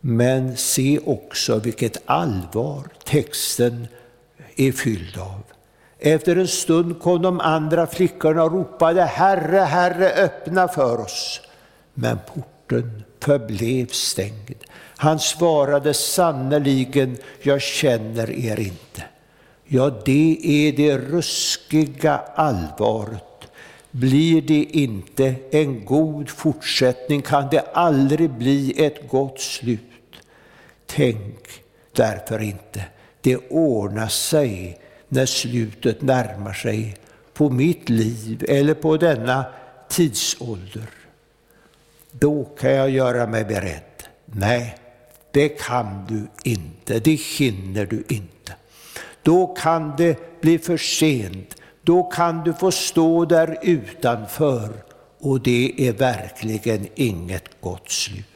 Men 0.08 0.56
se 0.56 0.98
också 1.04 1.58
vilket 1.58 2.02
allvar 2.06 2.82
texten 3.04 3.86
är 4.56 4.72
fylld 4.72 5.18
av. 5.18 5.42
Efter 5.98 6.36
en 6.36 6.48
stund 6.48 7.00
kom 7.00 7.22
de 7.22 7.40
andra 7.40 7.86
flickorna 7.86 8.44
och 8.44 8.52
ropade 8.52 9.02
Herre, 9.02 9.58
Herre, 9.58 10.10
öppna 10.10 10.68
för 10.68 11.00
oss. 11.00 11.40
Men 11.94 12.18
porten 12.34 13.02
förblev 13.20 13.86
stängd. 13.86 14.54
Han 14.96 15.18
svarade 15.18 15.94
sannerligen, 15.94 17.16
jag 17.42 17.62
känner 17.62 18.30
er 18.30 18.60
inte. 18.60 19.02
Ja, 19.64 19.90
det 20.04 20.38
är 20.42 20.72
det 20.72 20.98
ruskiga 20.98 22.20
allvaret. 22.34 23.22
Blir 23.90 24.42
det 24.42 24.64
inte 24.64 25.34
en 25.50 25.84
god 25.84 26.28
fortsättning 26.28 27.22
kan 27.22 27.48
det 27.50 27.60
aldrig 27.72 28.30
bli 28.30 28.84
ett 28.84 29.10
gott 29.10 29.40
slut. 29.40 29.80
Tänk 30.86 31.62
därför 31.92 32.42
inte, 32.42 32.84
det 33.20 33.36
ordnar 33.36 34.08
sig 34.08 34.78
när 35.08 35.26
slutet 35.26 36.02
närmar 36.02 36.52
sig 36.52 36.96
på 37.34 37.50
mitt 37.50 37.88
liv 37.88 38.44
eller 38.48 38.74
på 38.74 38.96
denna 38.96 39.44
tidsålder. 39.88 40.88
Då 42.10 42.44
kan 42.44 42.70
jag 42.70 42.90
göra 42.90 43.26
mig 43.26 43.44
beredd. 43.44 43.82
Nej, 44.24 44.78
det 45.30 45.48
kan 45.48 46.06
du 46.08 46.50
inte, 46.50 46.98
det 46.98 47.14
hinner 47.14 47.86
du 47.86 48.04
inte. 48.08 48.54
Då 49.22 49.46
kan 49.46 49.96
det 49.96 50.40
bli 50.40 50.58
för 50.58 50.76
sent, 50.76 51.56
då 51.82 52.02
kan 52.02 52.44
du 52.44 52.52
få 52.52 52.70
stå 52.70 53.24
där 53.24 53.58
utanför 53.62 54.72
och 55.18 55.40
det 55.40 55.88
är 55.88 55.92
verkligen 55.92 56.88
inget 56.94 57.60
gott 57.60 57.90
slut. 57.90 58.26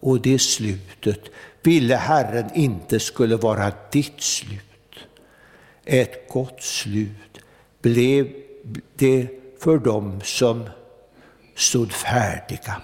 Och 0.00 0.20
det 0.20 0.38
slutet 0.38 1.20
ville 1.66 1.96
Herren 1.96 2.50
inte 2.54 3.00
skulle 3.00 3.36
vara 3.36 3.72
ditt 3.90 4.20
slut. 4.20 4.62
Ett 5.84 6.28
gott 6.28 6.62
slut 6.62 7.38
blev 7.82 8.32
det 8.96 9.28
för 9.58 9.78
dem 9.78 10.20
som 10.24 10.68
stod 11.54 11.92
färdiga. 11.92 12.82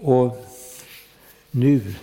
Och 0.00 0.46
nu 1.50 1.94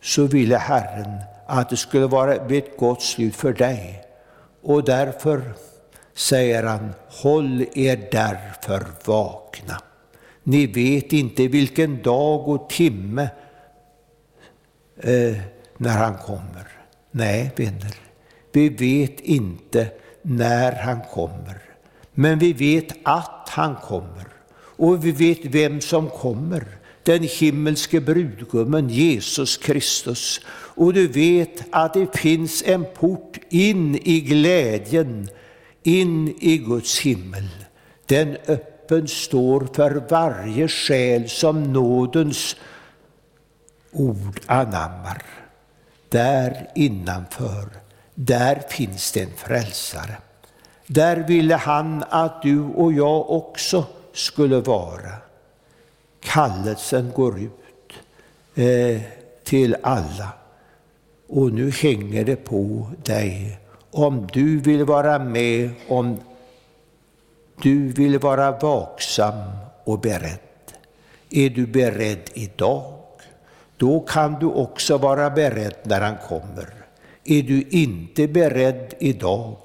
så 0.00 0.26
ville 0.26 0.56
Herren 0.56 1.18
att 1.46 1.70
det 1.70 1.76
skulle 1.76 2.06
vara 2.06 2.34
ett 2.34 2.76
gott 2.76 3.02
slut 3.02 3.36
för 3.36 3.52
dig. 3.52 4.04
Och 4.62 4.84
därför 4.84 5.52
säger 6.14 6.62
han, 6.62 6.94
håll 7.08 7.64
er 7.74 8.08
därför 8.12 8.86
vakna. 9.04 9.82
Ni 10.42 10.66
vet 10.66 11.12
inte 11.12 11.48
vilken 11.48 12.02
dag 12.02 12.48
och 12.48 12.70
timme 12.70 13.28
eh, 14.96 15.36
när 15.76 15.98
han 15.98 16.16
kommer. 16.16 16.66
Nej, 17.10 17.50
vänner, 17.56 17.94
vi 18.52 18.68
vet 18.68 19.20
inte 19.20 19.88
när 20.22 20.72
han 20.72 21.00
kommer. 21.14 21.62
Men 22.14 22.38
vi 22.38 22.52
vet 22.52 22.92
att 23.02 23.48
han 23.48 23.76
kommer. 23.76 24.26
Och 24.52 25.04
vi 25.04 25.12
vet 25.12 25.44
vem 25.44 25.80
som 25.80 26.10
kommer. 26.10 26.66
Den 27.02 27.22
himmelske 27.22 28.00
brudgummen 28.00 28.88
Jesus 28.88 29.56
Kristus. 29.56 30.40
Och 30.48 30.92
du 30.92 31.06
vet 31.06 31.64
att 31.70 31.94
det 31.94 32.18
finns 32.18 32.62
en 32.66 32.84
port 32.94 33.38
in 33.48 33.96
i 34.02 34.20
glädjen, 34.20 35.28
in 35.82 36.34
i 36.40 36.58
Guds 36.58 37.00
himmel. 37.00 37.48
Den 38.06 38.36
öppen 38.90 39.08
står 39.08 39.68
för 39.72 40.02
varje 40.08 40.68
själ 40.68 41.28
som 41.28 41.72
nådens 41.72 42.56
ord 43.92 44.40
anammar. 44.46 45.22
Där 46.08 46.70
innanför, 46.74 47.68
där 48.14 48.62
finns 48.68 49.12
det 49.12 49.22
en 49.22 49.36
frälsare. 49.36 50.16
Där 50.86 51.16
ville 51.16 51.54
han 51.54 52.04
att 52.10 52.42
du 52.42 52.60
och 52.60 52.92
jag 52.92 53.30
också 53.30 53.84
skulle 54.12 54.60
vara. 54.60 55.12
Kallelsen 56.20 57.12
går 57.14 57.40
ut 57.40 57.92
eh, 58.54 59.02
till 59.44 59.76
alla. 59.82 60.28
Och 61.28 61.52
nu 61.52 61.70
hänger 61.70 62.24
det 62.24 62.36
på 62.36 62.90
dig 63.04 63.58
om 63.90 64.28
du 64.32 64.58
vill 64.58 64.84
vara 64.84 65.18
med, 65.18 65.70
om 65.88 66.18
du 67.62 67.88
vill 67.92 68.18
vara 68.18 68.50
vaksam 68.50 69.34
och 69.84 70.00
beredd. 70.00 70.38
Är 71.30 71.50
du 71.50 71.66
beredd 71.66 72.30
idag? 72.34 72.92
Då 73.76 74.00
kan 74.00 74.38
du 74.40 74.46
också 74.46 74.98
vara 74.98 75.30
beredd 75.30 75.76
när 75.82 76.00
han 76.00 76.16
kommer. 76.28 76.74
Är 77.24 77.42
du 77.42 77.62
inte 77.70 78.28
beredd 78.28 78.94
idag, 78.98 79.56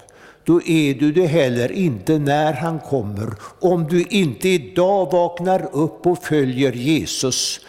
då 0.44 0.62
är 0.62 0.94
du 0.94 1.12
det 1.12 1.26
heller 1.26 1.72
inte 1.72 2.18
när 2.18 2.52
han 2.52 2.78
kommer. 2.78 3.34
Om 3.60 3.86
du 3.88 4.02
inte 4.02 4.48
idag 4.48 5.12
vaknar 5.12 5.68
upp 5.72 6.06
och 6.06 6.24
följer 6.24 6.72
Jesus 6.72 7.60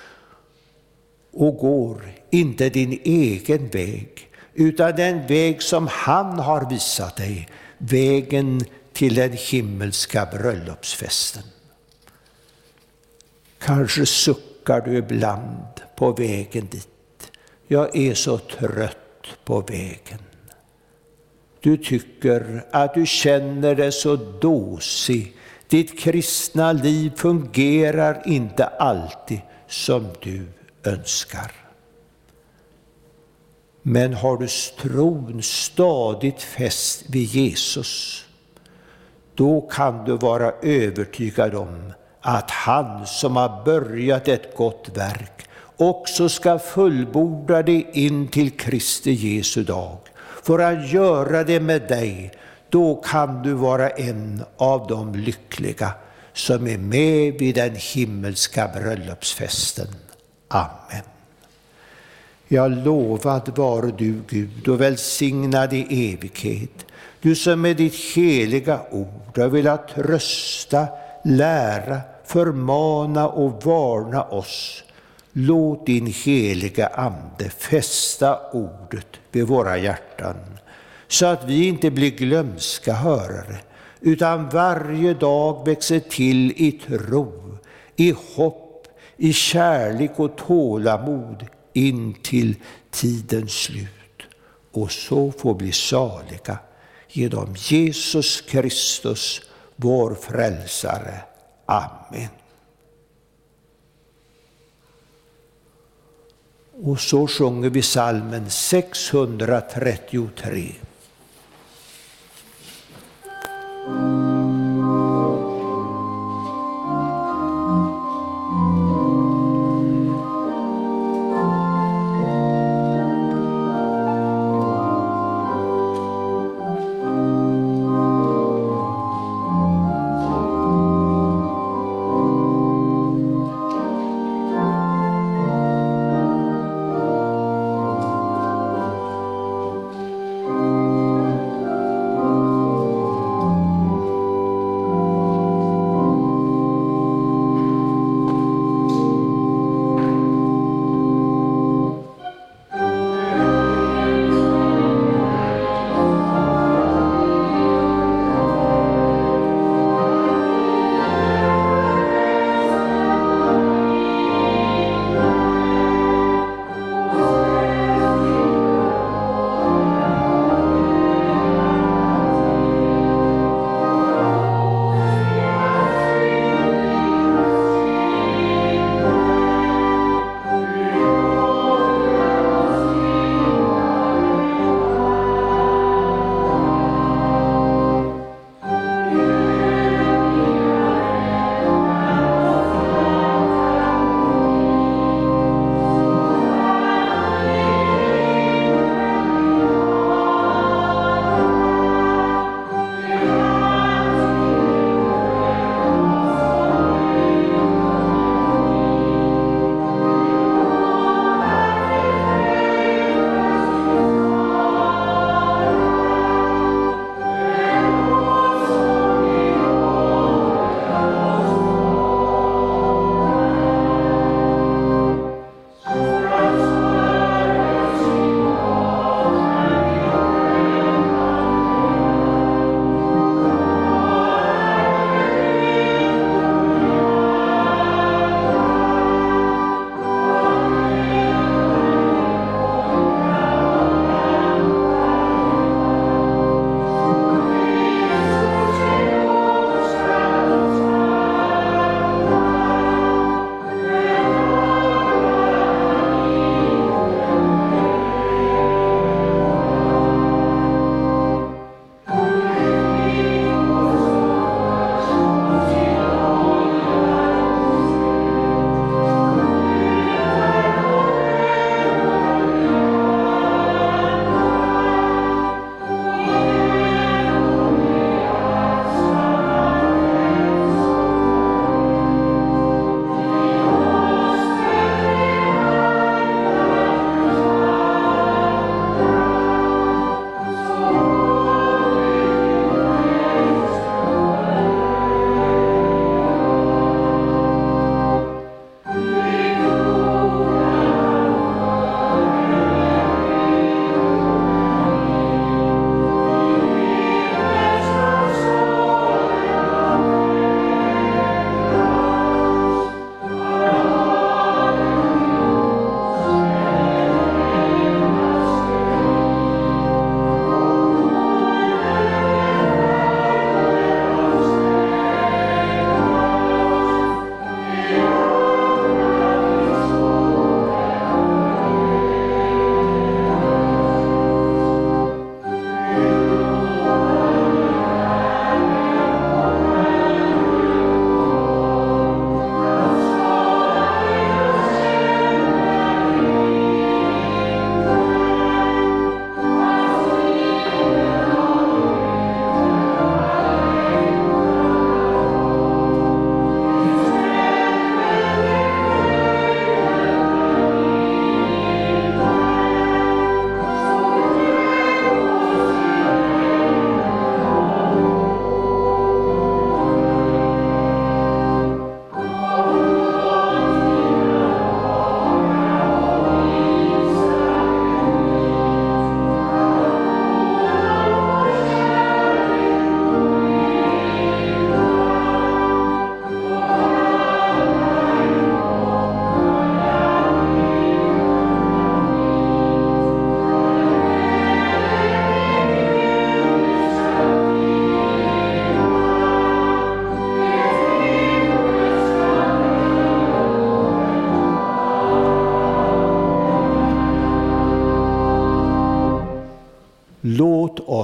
och 1.33 1.57
går 1.57 2.01
inte 2.29 2.69
din 2.69 3.01
egen 3.03 3.67
väg, 3.67 4.09
utan 4.53 4.95
den 4.95 5.27
väg 5.27 5.61
som 5.61 5.87
han 5.91 6.39
har 6.39 6.69
visat 6.69 7.15
dig, 7.15 7.49
vägen 7.77 8.65
till 8.97 9.15
den 9.15 9.31
himmelska 9.31 10.25
bröllopsfesten. 10.25 11.43
Kanske 13.59 14.05
suckar 14.05 14.81
du 14.81 14.97
ibland 14.97 15.67
på 15.95 16.11
vägen 16.11 16.67
dit. 16.71 17.31
Jag 17.67 17.97
är 17.97 18.13
så 18.13 18.37
trött 18.37 19.27
på 19.43 19.61
vägen. 19.61 20.19
Du 21.59 21.77
tycker 21.77 22.65
att 22.71 22.93
du 22.93 23.05
känner 23.05 23.75
dig 23.75 23.91
så 23.91 24.15
dåsig. 24.15 25.35
Ditt 25.67 25.99
kristna 25.99 26.71
liv 26.71 27.11
fungerar 27.15 28.23
inte 28.25 28.65
alltid 28.65 29.41
som 29.67 30.07
du 30.21 30.45
önskar. 30.83 31.51
Men 33.81 34.13
har 34.13 34.37
du 34.37 34.47
tron 34.81 35.43
stadigt 35.43 36.41
fäst 36.41 37.03
vid 37.09 37.23
Jesus, 37.23 38.26
då 39.37 39.61
kan 39.61 40.05
du 40.05 40.17
vara 40.17 40.51
övertygad 40.61 41.55
om 41.55 41.93
att 42.21 42.51
han 42.51 43.05
som 43.05 43.35
har 43.35 43.65
börjat 43.65 44.27
ett 44.27 44.55
gott 44.55 44.89
verk 44.93 45.47
också 45.77 46.29
ska 46.29 46.59
fullborda 46.59 47.63
det 47.63 47.85
in 47.93 48.27
till 48.27 48.51
Kristi 48.51 49.11
Jesu 49.11 49.63
dag. 49.63 49.97
För 50.43 50.59
att 50.59 50.91
göra 50.91 51.43
det 51.43 51.59
med 51.59 51.81
dig, 51.87 52.31
då 52.69 52.95
kan 52.95 53.43
du 53.43 53.53
vara 53.53 53.89
en 53.89 54.43
av 54.57 54.87
de 54.87 55.15
lyckliga 55.15 55.91
som 56.33 56.67
är 56.67 56.77
med 56.77 57.33
vid 57.33 57.55
den 57.55 57.75
himmelska 57.75 58.67
bröllopsfesten. 58.67 59.87
Amen. 60.47 61.03
Ja, 62.47 62.67
lovad 62.67 63.57
vare 63.57 63.91
du, 63.97 64.21
Gud, 64.29 64.67
och 64.67 64.81
välsignad 64.81 65.73
i 65.73 66.13
evighet. 66.13 66.85
Du 67.27 67.35
som 67.35 67.61
med 67.61 67.77
ditt 67.77 67.95
heliga 68.15 68.79
ord 68.91 69.37
har 69.37 69.47
velat 69.47 69.87
trösta, 69.87 70.87
lära, 71.23 72.01
förmana 72.25 73.27
och 73.27 73.63
varna 73.63 74.23
oss. 74.23 74.83
Låt 75.31 75.85
din 75.85 76.05
heliga 76.25 76.87
Ande 76.87 77.49
fästa 77.49 78.39
ordet 78.51 79.07
vid 79.31 79.47
våra 79.47 79.77
hjärtan, 79.77 80.35
så 81.07 81.25
att 81.25 81.43
vi 81.43 81.67
inte 81.67 81.91
blir 81.91 82.11
glömska 82.11 82.93
hörare, 82.93 83.57
utan 84.01 84.49
varje 84.49 85.13
dag 85.13 85.65
växer 85.65 85.99
till 85.99 86.51
i 86.51 86.71
tro, 86.71 87.57
i 87.95 88.15
hopp, 88.35 88.87
i 89.17 89.33
kärlek 89.33 90.11
och 90.15 90.37
tålamod 90.37 91.45
in 91.73 92.13
till 92.23 92.55
tidens 92.91 93.51
slut 93.51 94.21
och 94.71 94.91
så 94.91 95.31
får 95.31 95.53
bli 95.53 95.71
saliga 95.71 96.59
genom 97.09 97.55
Jesus 97.55 98.41
Kristus, 98.41 99.41
vår 99.75 100.15
frälsare. 100.15 101.21
Amen. 101.65 102.29
Och 106.83 106.99
så 106.99 107.27
sjunger 107.27 107.69
vi 107.69 107.81
salmen 107.81 108.49
633. 108.49 110.75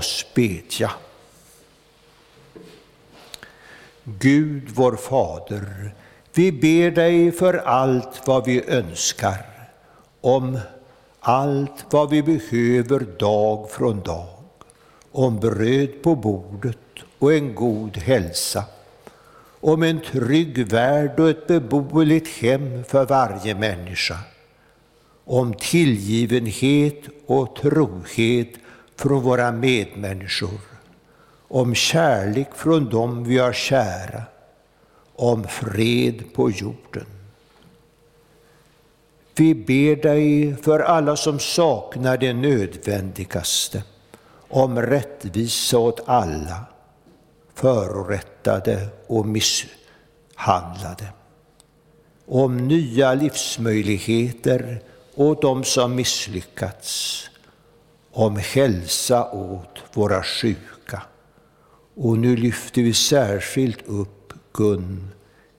Oss 0.04 0.26
bedja. 0.34 0.92
Gud 4.04 4.70
vår 4.76 4.96
Fader, 4.96 5.94
vi 6.34 6.52
ber 6.52 6.92
dig 6.92 7.32
för 7.32 7.54
allt 7.54 8.28
vad 8.28 8.46
vi 8.46 8.64
önskar, 8.68 9.46
om 10.22 10.60
allt 11.20 11.86
vad 11.90 12.10
vi 12.10 12.24
behöver 12.24 13.00
dag 13.00 13.70
från 13.72 14.02
dag, 14.02 14.28
om 15.12 15.40
bröd 15.40 16.02
på 16.04 16.16
bordet 16.16 16.78
och 17.20 17.34
en 17.34 17.56
god 17.56 17.98
hälsa, 17.98 18.64
om 19.62 19.84
en 19.84 20.02
trygg 20.02 20.68
värld 20.68 21.20
och 21.20 21.30
ett 21.30 21.48
beboeligt 21.48 22.28
hem 22.28 22.84
för 22.84 23.06
varje 23.06 23.56
människa, 23.56 24.18
om 25.26 25.54
tillgivenhet 25.54 27.02
och 27.26 27.56
trohet 27.56 28.63
från 29.04 29.24
våra 29.24 29.52
medmänniskor, 29.52 30.60
om 31.48 31.76
kärlek 31.76 32.48
från 32.56 32.90
dem 32.90 33.24
vi 33.24 33.38
har 33.38 33.54
kära, 33.54 34.24
om 35.16 35.44
fred 35.48 36.24
på 36.34 36.52
jorden. 36.52 37.06
Vi 39.36 39.56
ber 39.56 39.96
dig 39.96 40.56
för 40.56 40.80
alla 40.80 41.16
som 41.16 41.40
saknar 41.40 42.18
det 42.18 42.34
nödvändigaste, 42.34 43.84
om 44.50 44.82
rättvisa 44.82 45.78
åt 45.78 46.02
alla, 46.06 46.66
förorättade 47.54 48.88
och 49.08 49.26
misshandlade, 49.26 51.08
om 52.26 52.68
nya 52.68 53.14
livsmöjligheter 53.14 54.82
åt 55.16 55.42
dem 55.42 55.64
som 55.64 55.96
misslyckats, 55.96 57.30
om 58.14 58.38
hälsa 58.38 59.32
åt 59.32 59.84
våra 59.94 60.24
sjuka. 60.24 61.02
Och 61.96 62.18
nu 62.18 62.36
lyfter 62.36 62.82
vi 62.82 62.94
särskilt 62.94 63.82
upp 63.86 64.34
Gun 64.54 65.12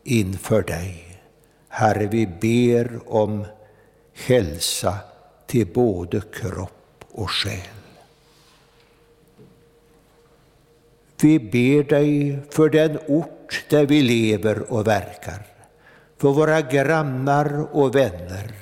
inför 0.02 0.62
dig. 0.62 1.20
Herre, 1.68 2.06
vi 2.06 2.26
ber 2.26 3.00
om 3.06 3.44
hälsa 4.12 4.98
till 5.46 5.66
både 5.66 6.20
kropp 6.20 7.04
och 7.10 7.30
själ. 7.30 7.60
Vi 11.20 11.38
ber 11.38 11.82
dig 11.82 12.38
för 12.50 12.68
den 12.68 12.98
ort 13.06 13.64
där 13.68 13.86
vi 13.86 14.02
lever 14.02 14.72
och 14.72 14.86
verkar, 14.86 15.46
för 16.18 16.28
våra 16.28 16.60
grannar 16.60 17.76
och 17.76 17.94
vänner, 17.94 18.54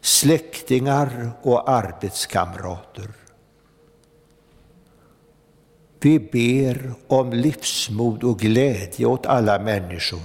släktingar 0.00 1.30
och 1.42 1.70
arbetskamrater. 1.70 3.08
Vi 6.06 6.18
ber 6.18 6.92
om 7.06 7.32
livsmod 7.32 8.24
och 8.24 8.38
glädje 8.38 9.06
åt 9.06 9.26
alla 9.26 9.58
människor, 9.58 10.20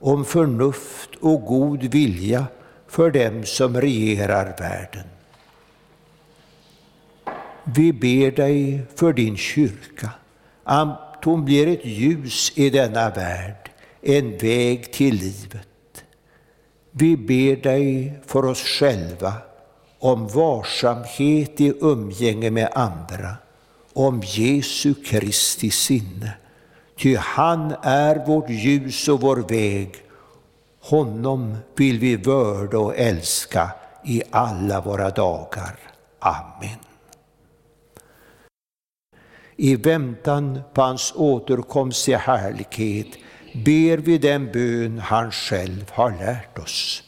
om 0.00 0.24
förnuft 0.24 1.10
och 1.20 1.44
god 1.44 1.84
vilja 1.84 2.46
för 2.88 3.10
dem 3.10 3.44
som 3.44 3.80
regerar 3.80 4.56
världen. 4.58 5.04
Vi 7.64 7.92
ber 7.92 8.30
dig 8.30 8.82
för 8.94 9.12
din 9.12 9.36
kyrka, 9.36 10.10
att 10.62 11.24
hon 11.24 11.44
blir 11.44 11.68
ett 11.68 11.84
ljus 11.84 12.52
i 12.54 12.70
denna 12.70 13.10
värld, 13.10 13.70
en 14.02 14.38
väg 14.38 14.92
till 14.92 15.14
livet. 15.14 16.04
Vi 16.90 17.16
ber 17.16 17.62
dig 17.62 18.18
för 18.26 18.44
oss 18.44 18.62
själva 18.62 19.32
om 19.98 20.28
varsamhet 20.28 21.60
i 21.60 21.74
umgänge 21.80 22.50
med 22.50 22.68
andra, 22.74 23.36
om 23.94 24.22
Jesu 24.24 24.94
Kristi 24.94 25.70
sinne. 25.70 26.32
Ty 26.96 27.16
han 27.16 27.74
är 27.82 28.26
vårt 28.26 28.50
ljus 28.50 29.08
och 29.08 29.20
vår 29.20 29.36
väg. 29.36 29.94
Honom 30.80 31.56
vill 31.76 31.98
vi 31.98 32.16
vörda 32.16 32.78
och 32.78 32.96
älska 32.96 33.70
i 34.04 34.22
alla 34.30 34.80
våra 34.80 35.10
dagar. 35.10 35.78
Amen. 36.18 36.78
I 39.56 39.76
väntan 39.76 40.60
på 40.74 40.82
hans 40.82 41.12
återkomst 41.16 42.08
i 42.08 42.14
härlighet 42.14 43.06
ber 43.52 43.96
vi 43.96 44.18
den 44.18 44.52
bön 44.52 44.98
han 44.98 45.30
själv 45.30 45.90
har 45.90 46.10
lärt 46.10 46.58
oss. 46.58 47.02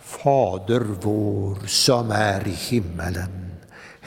Fader 0.00 0.80
vår 0.80 1.66
som 1.66 2.10
är 2.10 2.48
i 2.48 2.50
himmelen. 2.50 3.57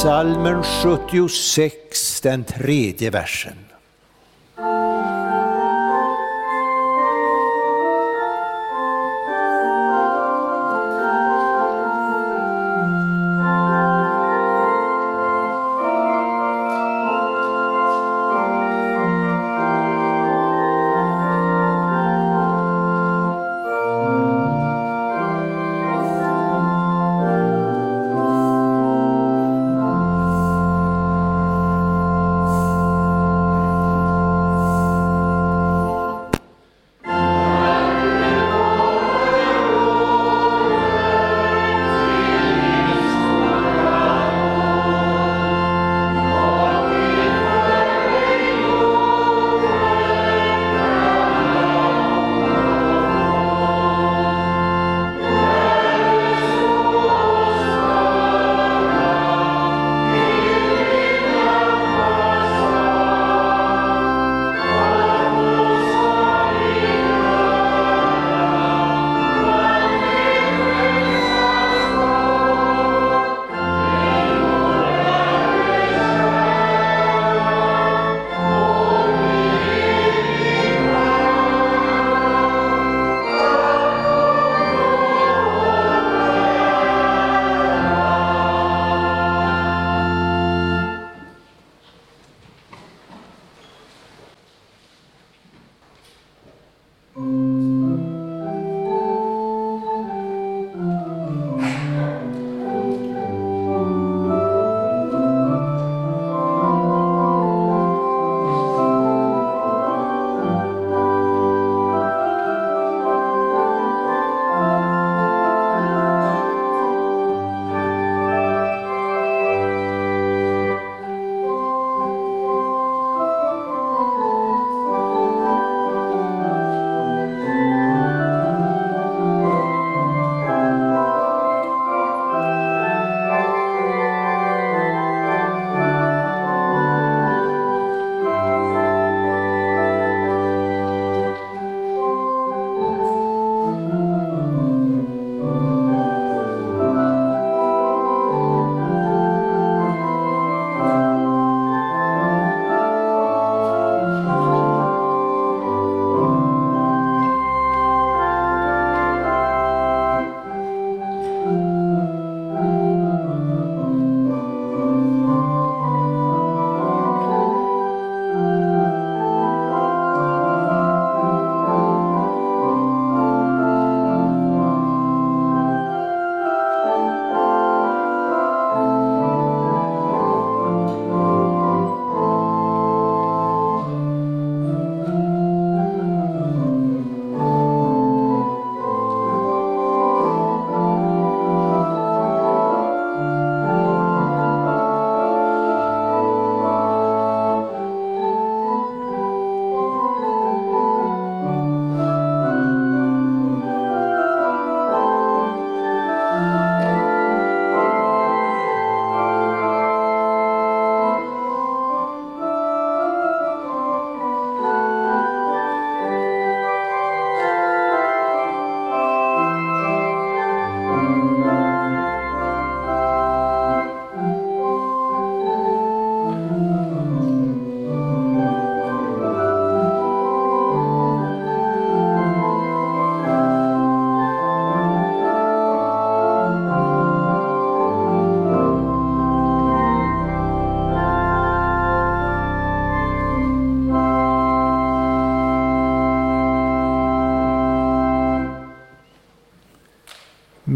Salmen 0.00 0.62
76, 0.64 2.20
den 2.22 2.44
tredje 2.44 3.10
versen. 3.10 3.69